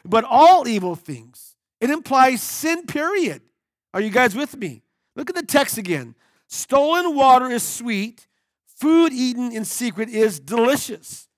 but 0.04 0.24
all 0.24 0.68
evil 0.68 0.94
things. 0.94 1.56
It 1.80 1.90
implies 1.90 2.42
sin, 2.42 2.86
period. 2.86 3.42
Are 3.94 4.00
you 4.00 4.10
guys 4.10 4.34
with 4.34 4.56
me? 4.56 4.82
Look 5.16 5.30
at 5.30 5.36
the 5.36 5.42
text 5.42 5.78
again. 5.78 6.14
Stolen 6.50 7.14
water 7.14 7.48
is 7.48 7.62
sweet, 7.62 8.26
food 8.66 9.12
eaten 9.12 9.52
in 9.52 9.64
secret 9.64 10.08
is 10.08 10.40
delicious. 10.40 11.28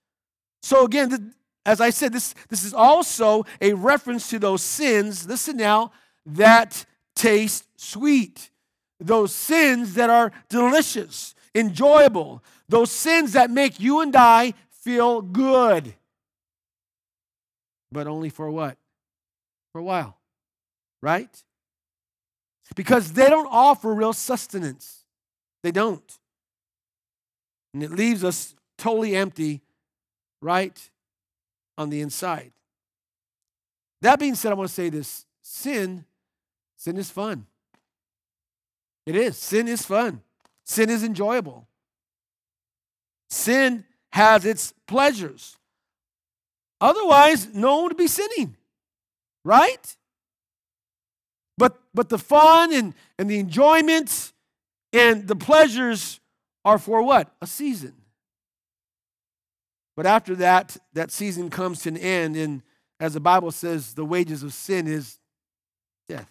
So, 0.62 0.87
again, 0.87 1.35
as 1.66 1.83
I 1.83 1.90
said, 1.90 2.14
this, 2.14 2.35
this 2.48 2.64
is 2.64 2.72
also 2.72 3.44
a 3.61 3.75
reference 3.75 4.31
to 4.31 4.38
those 4.38 4.62
sins, 4.62 5.29
listen 5.29 5.59
now, 5.59 5.92
that 6.25 6.87
taste 7.14 7.66
sweet. 7.77 8.51
Those 8.98 9.35
sins 9.35 9.94
that 9.94 10.09
are 10.09 10.33
delicious, 10.48 11.35
enjoyable. 11.55 12.42
Those 12.68 12.90
sins 12.90 13.33
that 13.33 13.51
make 13.51 13.79
you 13.79 14.01
and 14.01 14.16
I 14.16 14.55
feel 14.70 15.20
good. 15.20 15.94
But 17.90 18.07
only 18.07 18.31
for 18.31 18.51
what? 18.51 18.79
For 19.72 19.81
a 19.81 19.85
while, 19.85 20.16
right? 21.03 21.42
Because 22.75 23.12
they 23.12 23.29
don't 23.29 23.48
offer 23.51 23.92
real 23.92 24.14
sustenance. 24.14 25.02
They 25.62 25.70
don't. 25.70 26.18
And 27.72 27.83
it 27.83 27.90
leaves 27.90 28.25
us 28.25 28.55
totally 28.77 29.14
empty 29.14 29.62
right 30.40 30.90
on 31.79 31.90
the 31.90 32.01
inside. 32.01 32.53
That 34.03 34.18
being 34.18 34.35
said, 34.35 34.51
I 34.51 34.55
want 34.55 34.68
to 34.68 34.75
say 34.75 34.88
this 34.88 35.25
sin, 35.42 36.05
sin 36.77 36.96
is 36.96 37.11
fun. 37.11 37.46
It 39.07 39.16
is. 39.16 39.37
Sin 39.37 39.68
is 39.68 39.85
fun. 39.85 40.20
Sin 40.64 40.90
is 40.90 41.03
enjoyable. 41.03 41.66
Sin 43.31 43.85
has 44.12 44.44
its 44.44 44.75
pleasures. 44.87 45.57
Otherwise, 46.81 47.55
no 47.55 47.77
one 47.77 47.85
would 47.85 47.96
be 47.96 48.09
sinning, 48.09 48.57
right? 49.44 49.96
But, 51.57 51.81
but 51.94 52.09
the 52.09 52.18
fun 52.18 52.72
and, 52.72 52.94
and 53.18 53.31
the 53.31 53.38
enjoyment 53.38 54.32
and 54.93 55.27
the 55.27 55.37
pleasures 55.37 56.21
are 56.65 56.79
for 56.79 57.03
what? 57.03 57.35
A 57.41 57.47
season. 57.47 57.95
But 59.97 60.07
after 60.07 60.35
that, 60.37 60.77
that 60.95 61.11
season 61.11 61.51
comes 61.51 61.83
to 61.83 61.91
an 61.91 61.97
end, 61.97 62.37
and 62.37 62.63
as 62.99 63.15
the 63.15 63.21
Bible 63.21 63.51
says, 63.51 63.95
the 63.95 64.05
wages 64.05 64.43
of 64.43 64.53
sin 64.53 64.87
is 64.87 65.19
death. 66.09 66.31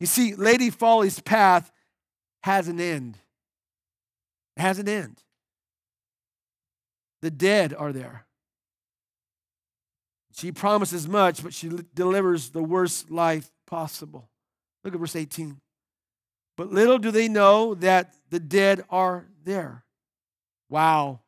You 0.00 0.06
see, 0.06 0.34
Lady 0.34 0.70
Folly's 0.70 1.20
path 1.20 1.70
has 2.42 2.66
an 2.68 2.80
end. 2.80 3.18
It 4.56 4.62
has 4.62 4.78
an 4.78 4.88
end. 4.88 5.22
The 7.20 7.30
dead 7.30 7.72
are 7.72 7.92
there. 7.92 8.26
She 10.34 10.50
promises 10.50 11.06
much, 11.06 11.42
but 11.42 11.54
she 11.54 11.70
delivers 11.94 12.50
the 12.50 12.62
worst 12.62 13.10
life 13.10 13.50
possible. 13.66 14.28
Look 14.82 14.94
at 14.94 15.00
verse 15.00 15.14
18. 15.14 15.60
But 16.62 16.72
little 16.72 16.98
do 16.98 17.10
they 17.10 17.26
know 17.26 17.74
that 17.74 18.14
the 18.30 18.38
dead 18.38 18.84
are 18.88 19.26
there. 19.42 19.82
Wow. 20.70 21.18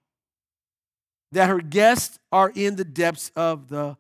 That 1.33 1.49
her 1.49 1.61
guests 1.61 2.21
are 2.31 2.53
in 2.55 2.77
the 2.77 2.85
depths 2.85 3.33
of 3.35 3.69
the 3.69 3.97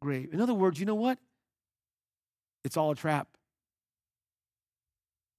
grave. 0.00 0.32
In 0.32 0.40
other 0.40 0.54
words, 0.54 0.80
you 0.80 0.86
know 0.86 0.94
what? 0.94 1.18
It's 2.64 2.78
all 2.78 2.92
a 2.92 2.94
trap. 2.96 3.28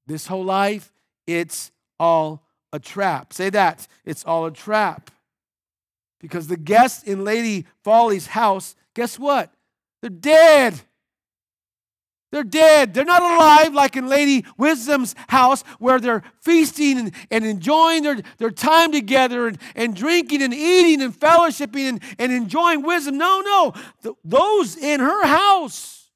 This 0.06 0.28
whole 0.28 0.46
life, 0.46 0.94
it's 1.26 1.72
all 2.00 2.44
a 2.72 2.78
trap. 2.78 3.34
Say 3.34 3.50
that. 3.50 3.88
It's 4.06 4.24
all 4.26 4.46
a 4.46 4.52
trap. 4.52 5.10
Because 6.20 6.46
the 6.46 6.58
guests 6.58 7.02
in 7.02 7.24
Lady 7.24 7.66
Folly's 7.84 8.28
house, 8.28 8.76
guess 8.94 9.18
what? 9.18 9.52
They're 10.04 10.12
dead. 10.12 10.80
They're 12.32 12.44
dead. 12.44 12.94
They're 12.94 13.06
not 13.06 13.24
alive 13.24 13.74
like 13.74 13.96
in 13.96 14.08
Lady 14.08 14.46
Wisdom's 14.58 15.16
house 15.30 15.64
where 15.80 16.00
they're 16.00 16.24
feasting 16.42 17.00
and, 17.00 17.12
and 17.32 17.44
enjoying 17.44 18.04
their, 18.04 18.22
their 18.38 18.52
time 18.52 18.92
together 18.92 19.48
and, 19.48 19.58
and 19.76 19.96
drinking 19.96 20.44
and 20.44 20.54
eating 20.54 21.02
and 21.02 21.18
fellowshipping 21.18 21.90
and, 21.90 22.04
and 22.20 22.32
enjoying 22.32 22.84
wisdom. 22.84 23.18
No, 23.18 23.42
no. 23.42 23.74
The, 24.02 24.14
those 24.24 24.78
in 24.78 25.00
her 25.00 25.26
house, 25.26 26.12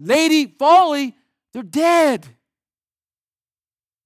Lady 0.00 0.46
Folly, 0.46 1.14
they're 1.52 1.62
dead. 1.62 2.26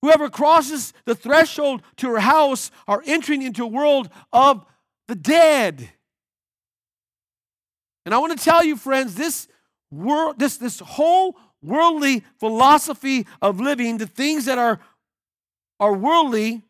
Whoever 0.02 0.30
crosses 0.30 0.92
the 1.04 1.14
threshold 1.14 1.82
to 1.98 2.08
her 2.08 2.20
house 2.20 2.72
are 2.88 3.02
entering 3.06 3.42
into 3.42 3.62
a 3.62 3.68
world 3.68 4.08
of 4.32 4.64
the 5.06 5.14
dead. 5.14 5.90
And 8.04 8.14
I 8.14 8.18
want 8.18 8.36
to 8.36 8.44
tell 8.44 8.64
you, 8.64 8.76
friends, 8.76 9.14
this 9.14 9.46
world, 9.90 10.38
this, 10.38 10.56
this 10.56 10.80
whole 10.80 11.36
worldly 11.62 12.24
philosophy 12.38 13.26
of 13.42 13.60
living, 13.60 13.98
the 13.98 14.06
things 14.06 14.46
that 14.46 14.58
are, 14.58 14.80
are 15.78 15.94
worldly, 15.94 16.62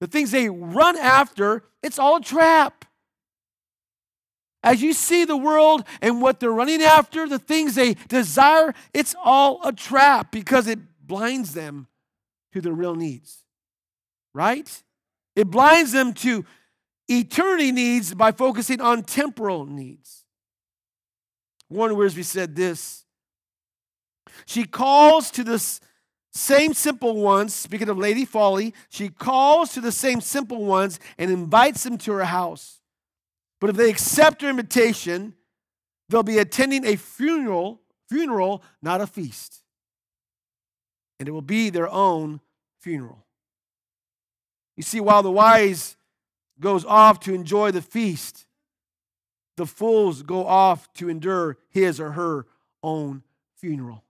the 0.00 0.06
things 0.06 0.30
they 0.30 0.48
run 0.48 0.96
after, 0.96 1.64
it's 1.82 1.98
all 1.98 2.16
a 2.16 2.22
trap. 2.22 2.84
As 4.62 4.82
you 4.82 4.92
see 4.92 5.24
the 5.24 5.36
world 5.36 5.84
and 6.02 6.20
what 6.20 6.40
they're 6.40 6.52
running 6.52 6.82
after, 6.82 7.28
the 7.28 7.38
things 7.38 7.76
they 7.76 7.94
desire, 8.08 8.74
it's 8.92 9.14
all 9.22 9.60
a 9.64 9.72
trap 9.72 10.32
because 10.32 10.66
it 10.66 10.80
blinds 11.06 11.54
them 11.54 11.86
to 12.52 12.60
their 12.60 12.72
real 12.72 12.94
needs. 12.94 13.44
Right? 14.34 14.82
It 15.36 15.50
blinds 15.50 15.92
them 15.92 16.12
to 16.14 16.44
eternity 17.08 17.72
needs 17.72 18.12
by 18.12 18.32
focusing 18.32 18.80
on 18.80 19.02
temporal 19.02 19.66
needs. 19.66 20.25
Warren 21.68 21.96
Wiersbe 21.96 22.24
said 22.24 22.54
this 22.54 23.04
She 24.44 24.64
calls 24.64 25.30
to 25.32 25.44
the 25.44 25.80
same 26.32 26.74
simple 26.74 27.16
ones, 27.16 27.54
speaking 27.54 27.88
of 27.88 27.98
Lady 27.98 28.24
Folly, 28.24 28.74
she 28.90 29.08
calls 29.08 29.72
to 29.72 29.80
the 29.80 29.92
same 29.92 30.20
simple 30.20 30.64
ones 30.64 31.00
and 31.18 31.30
invites 31.30 31.82
them 31.82 31.96
to 31.98 32.12
her 32.12 32.24
house. 32.24 32.80
But 33.60 33.70
if 33.70 33.76
they 33.76 33.88
accept 33.88 34.42
her 34.42 34.50
invitation, 34.50 35.34
they'll 36.08 36.22
be 36.22 36.38
attending 36.38 36.84
a 36.84 36.96
funeral, 36.96 37.80
funeral, 38.08 38.62
not 38.82 39.00
a 39.00 39.06
feast. 39.06 39.62
And 41.18 41.28
it 41.28 41.32
will 41.32 41.40
be 41.40 41.70
their 41.70 41.88
own 41.88 42.40
funeral. 42.78 43.24
You 44.76 44.82
see, 44.82 45.00
while 45.00 45.22
the 45.22 45.30
wise 45.30 45.96
goes 46.60 46.84
off 46.84 47.20
to 47.20 47.34
enjoy 47.34 47.70
the 47.70 47.80
feast, 47.80 48.45
the 49.56 49.66
fools 49.66 50.22
go 50.22 50.46
off 50.46 50.92
to 50.94 51.08
endure 51.08 51.58
his 51.70 52.00
or 52.00 52.12
her 52.12 52.46
own 52.82 53.22
funeral. 53.56 54.02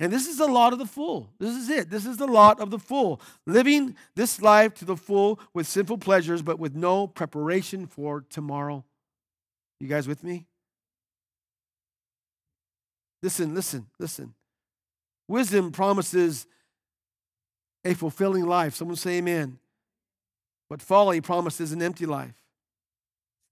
And 0.00 0.12
this 0.12 0.28
is 0.28 0.38
the 0.38 0.46
lot 0.46 0.72
of 0.72 0.78
the 0.78 0.86
fool. 0.86 1.30
This 1.40 1.56
is 1.56 1.68
it. 1.68 1.90
This 1.90 2.06
is 2.06 2.18
the 2.18 2.26
lot 2.26 2.60
of 2.60 2.70
the 2.70 2.78
fool. 2.78 3.20
Living 3.46 3.96
this 4.14 4.40
life 4.40 4.74
to 4.74 4.84
the 4.84 4.96
full 4.96 5.40
with 5.54 5.66
sinful 5.66 5.98
pleasures, 5.98 6.40
but 6.40 6.58
with 6.58 6.76
no 6.76 7.08
preparation 7.08 7.86
for 7.86 8.24
tomorrow. 8.30 8.84
You 9.80 9.88
guys 9.88 10.06
with 10.06 10.22
me? 10.22 10.46
Listen, 13.22 13.54
listen, 13.54 13.86
listen. 13.98 14.34
Wisdom 15.26 15.72
promises 15.72 16.46
a 17.84 17.94
fulfilling 17.94 18.46
life. 18.46 18.76
Someone 18.76 18.96
say 18.96 19.18
amen. 19.18 19.58
But 20.70 20.80
folly 20.80 21.20
promises 21.20 21.72
an 21.72 21.82
empty 21.82 22.06
life. 22.06 22.37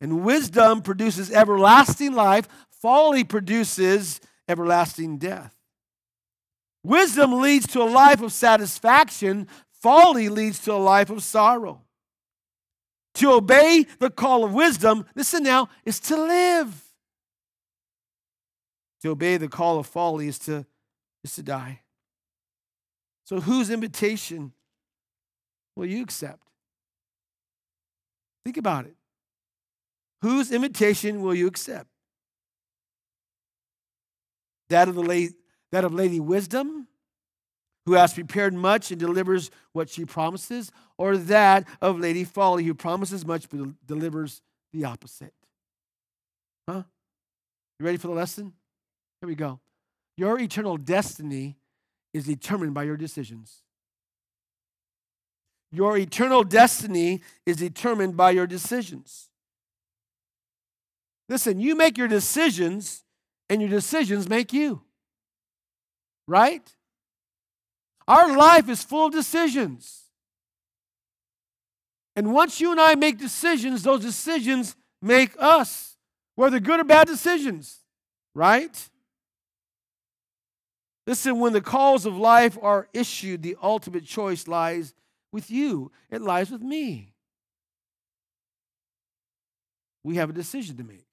And 0.01 0.25
wisdom 0.25 0.83
produces 0.83 1.31
everlasting 1.31 2.13
life, 2.13 2.49
folly 2.71 3.25
produces 3.25 4.21
everlasting 4.49 5.19
death. 5.19 5.55
Wisdom 6.85 7.41
leads 7.41 7.67
to 7.69 7.83
a 7.83 7.85
life 7.85 8.21
of 8.23 8.33
satisfaction, 8.33 9.49
folly 9.73 10.29
leads 10.29 10.61
to 10.61 10.73
a 10.73 10.77
life 10.77 11.11
of 11.11 11.23
sorrow. 11.23 11.83
To 13.15 13.33
obey 13.33 13.87
the 13.99 14.11
call 14.11 14.45
of 14.45 14.53
wisdom, 14.53 15.07
listen 15.15 15.43
now, 15.43 15.69
is 15.85 15.99
to 16.01 16.17
live. 16.17 16.85
To 19.03 19.11
obey 19.11 19.37
the 19.37 19.49
call 19.49 19.79
of 19.79 19.87
folly 19.87 20.29
is 20.29 20.39
to, 20.41 20.67
is 21.25 21.35
to 21.37 21.43
die. 21.43 21.81
So, 23.25 23.41
whose 23.41 23.71
invitation 23.71 24.53
will 25.75 25.87
you 25.87 26.03
accept? 26.03 26.43
Think 28.45 28.59
about 28.59 28.87
it. 28.87 28.95
Whose 30.23 30.51
invitation 30.51 31.23
will 31.23 31.35
you 31.35 31.47
accept? 31.47 31.89
That 34.71 34.89
of 34.89 34.95
the 34.95 35.03
lady, 35.03 35.35
that 35.73 35.85
of 35.85 35.93
Lady 35.93 36.21
Wisdom, 36.21 36.89
who 37.85 37.93
has 37.93 38.13
prepared 38.13 38.53
much 38.53 38.91
and 38.91 38.99
delivers 38.99 39.51
what 39.73 39.89
she 39.89 40.05
promises, 40.05 40.73
or 40.99 41.17
that 41.17 41.67
of 41.81 42.01
Lady 42.01 42.25
Folly, 42.25 42.65
who 42.65 42.75
promises 42.75 43.25
much 43.25 43.49
but 43.49 43.87
delivers 43.87 44.43
the 44.73 44.85
opposite? 44.85 45.35
Huh? 46.69 46.83
You 47.79 47.87
ready 47.87 47.99
for 47.99 48.09
the 48.09 48.15
lesson? 48.15 48.53
Here 49.21 49.29
we 49.29 49.35
go. 49.35 49.61
Your 50.17 50.39
eternal 50.41 50.77
destiny 50.77 51.57
is 52.13 52.25
determined 52.25 52.75
by 52.75 52.85
your 52.85 52.97
decisions. 52.97 53.63
Your 55.71 55.99
eternal 55.99 56.43
destiny 56.43 57.21
is 57.45 57.59
determined 57.59 58.17
by 58.17 58.31
your 58.31 58.47
decisions. 58.47 59.29
Listen, 61.29 61.59
you 61.59 61.75
make 61.75 61.99
your 61.99 62.09
decisions, 62.09 63.05
and 63.49 63.61
your 63.61 63.71
decisions 63.71 64.29
make 64.29 64.53
you. 64.53 64.83
Right? 66.29 66.75
Our 68.09 68.37
life 68.37 68.69
is 68.69 68.83
full 68.83 69.07
of 69.07 69.13
decisions. 69.13 70.05
And 72.15 72.33
once 72.33 72.61
you 72.61 72.71
and 72.71 72.81
I 72.81 72.95
make 72.95 73.19
decisions, 73.19 73.83
those 73.83 74.01
decisions 74.01 74.77
make 75.03 75.35
us, 75.39 75.97
whether 76.35 76.61
good 76.61 76.81
or 76.81 76.85
bad 76.85 77.07
decisions. 77.07 77.81
Right? 78.35 78.89
Listen, 81.07 81.39
when 81.39 81.53
the 81.53 81.61
calls 81.61 82.05
of 82.05 82.17
life 82.17 82.59
are 82.61 82.89
issued, 82.93 83.43
the 83.43 83.57
ultimate 83.63 84.05
choice 84.05 84.49
lies 84.49 84.93
with 85.33 85.51
you, 85.51 85.93
it 86.11 86.21
lies 86.21 86.51
with 86.51 86.63
me. 86.63 87.13
We 90.03 90.17
have 90.17 90.31
a 90.31 90.33
decision 90.33 90.77
to 90.77 90.85
make. 90.85 91.06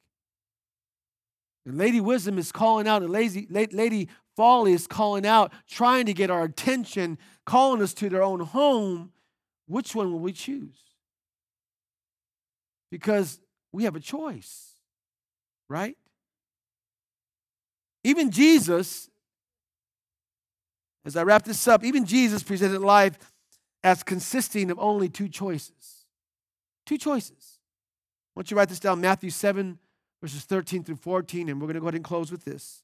And 1.66 1.78
Lady 1.78 2.02
Wisdom 2.02 2.38
is 2.38 2.52
calling 2.52 2.88
out, 2.88 3.02
and 3.04 3.12
Lady, 3.12 3.48
Lady 3.50 4.10
Folly 4.36 4.74
is 4.74 4.88
calling 4.88 5.26
out, 5.26 5.54
trying 5.68 6.06
to 6.08 6.14
get 6.14 6.30
our 6.30 6.44
attention, 6.44 7.18
calling 7.46 7.82
us 7.82 7.94
to 7.96 8.10
their 8.10 8.24
own 8.24 8.42
home. 8.42 9.12
Which 9.68 9.96
one 9.96 10.12
will 10.12 10.20
we 10.20 10.34
choose? 10.34 10.78
Because 12.92 13.40
we 13.72 13.86
have 13.86 13.96
a 13.96 14.00
choice, 14.00 14.76
right? 15.70 15.98
Even 18.04 18.30
Jesus, 18.30 19.10
as 21.06 21.16
I 21.16 21.24
wrap 21.24 21.44
this 21.44 21.68
up, 21.68 21.84
even 21.84 22.06
Jesus 22.06 22.44
presented 22.44 22.82
life 22.82 23.18
as 23.84 24.04
consisting 24.04 24.70
of 24.70 24.80
only 24.80 25.10
two 25.10 25.30
choices. 25.30 26.06
Two 26.86 26.98
choices. 26.98 27.60
I 28.36 28.40
want 28.40 28.52
you 28.52 28.58
write 28.58 28.70
this 28.70 28.80
down 28.80 29.00
Matthew 29.00 29.30
7, 29.30 29.80
verses 30.24 30.46
13 30.46 30.86
through 30.86 30.96
14, 30.96 31.50
and 31.50 31.60
we're 31.60 31.68
going 31.68 31.74
to 31.74 31.82
go 31.82 31.88
ahead 31.88 31.96
and 31.96 32.04
close 32.06 32.32
with 32.32 32.46
this. 32.46 32.82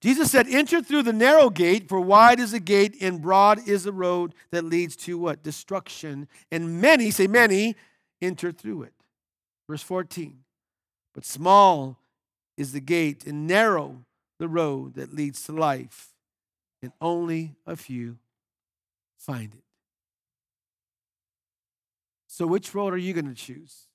Jesus 0.00 0.30
said, 0.30 0.46
Enter 0.46 0.80
through 0.80 1.02
the 1.02 1.12
narrow 1.12 1.50
gate, 1.50 1.88
for 1.88 2.00
wide 2.00 2.38
is 2.38 2.52
the 2.52 2.60
gate 2.60 2.96
and 3.00 3.20
broad 3.20 3.66
is 3.66 3.82
the 3.82 3.92
road 3.92 4.32
that 4.52 4.64
leads 4.64 4.94
to 4.94 5.18
what? 5.18 5.42
Destruction. 5.42 6.28
And 6.52 6.80
many, 6.80 7.10
say 7.10 7.26
many, 7.26 7.74
enter 8.22 8.52
through 8.52 8.84
it. 8.84 8.92
Verse 9.68 9.82
14. 9.82 10.38
But 11.16 11.24
small 11.24 11.98
is 12.56 12.70
the 12.70 12.80
gate 12.80 13.26
and 13.26 13.48
narrow 13.48 14.04
the 14.38 14.46
road 14.46 14.94
that 14.94 15.12
leads 15.12 15.42
to 15.46 15.52
life, 15.52 16.10
and 16.80 16.92
only 17.00 17.56
a 17.66 17.74
few 17.74 18.18
find 19.18 19.52
it. 19.52 19.64
So, 22.28 22.46
which 22.46 22.72
road 22.72 22.94
are 22.94 22.98
you 22.98 23.12
going 23.12 23.26
to 23.26 23.34
choose? 23.34 23.88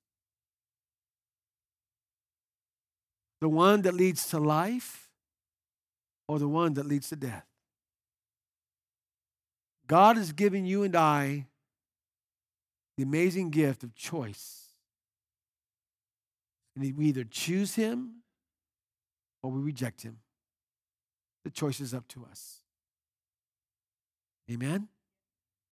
The 3.41 3.49
one 3.49 3.81
that 3.83 3.93
leads 3.93 4.27
to 4.29 4.39
life 4.39 5.09
or 6.27 6.39
the 6.39 6.47
one 6.47 6.73
that 6.73 6.85
leads 6.85 7.09
to 7.09 7.15
death? 7.15 7.45
God 9.87 10.17
has 10.17 10.31
given 10.31 10.65
you 10.65 10.83
and 10.83 10.95
I 10.95 11.47
the 12.97 13.03
amazing 13.03 13.49
gift 13.49 13.83
of 13.83 13.95
choice. 13.95 14.65
And 16.75 16.97
we 16.97 17.05
either 17.07 17.23
choose 17.23 17.75
Him 17.75 18.23
or 19.41 19.51
we 19.51 19.61
reject 19.61 20.01
Him. 20.01 20.17
The 21.45 21.49
choice 21.49 21.79
is 21.79 21.93
up 21.93 22.07
to 22.09 22.25
us. 22.29 22.57
Amen? 24.51 24.89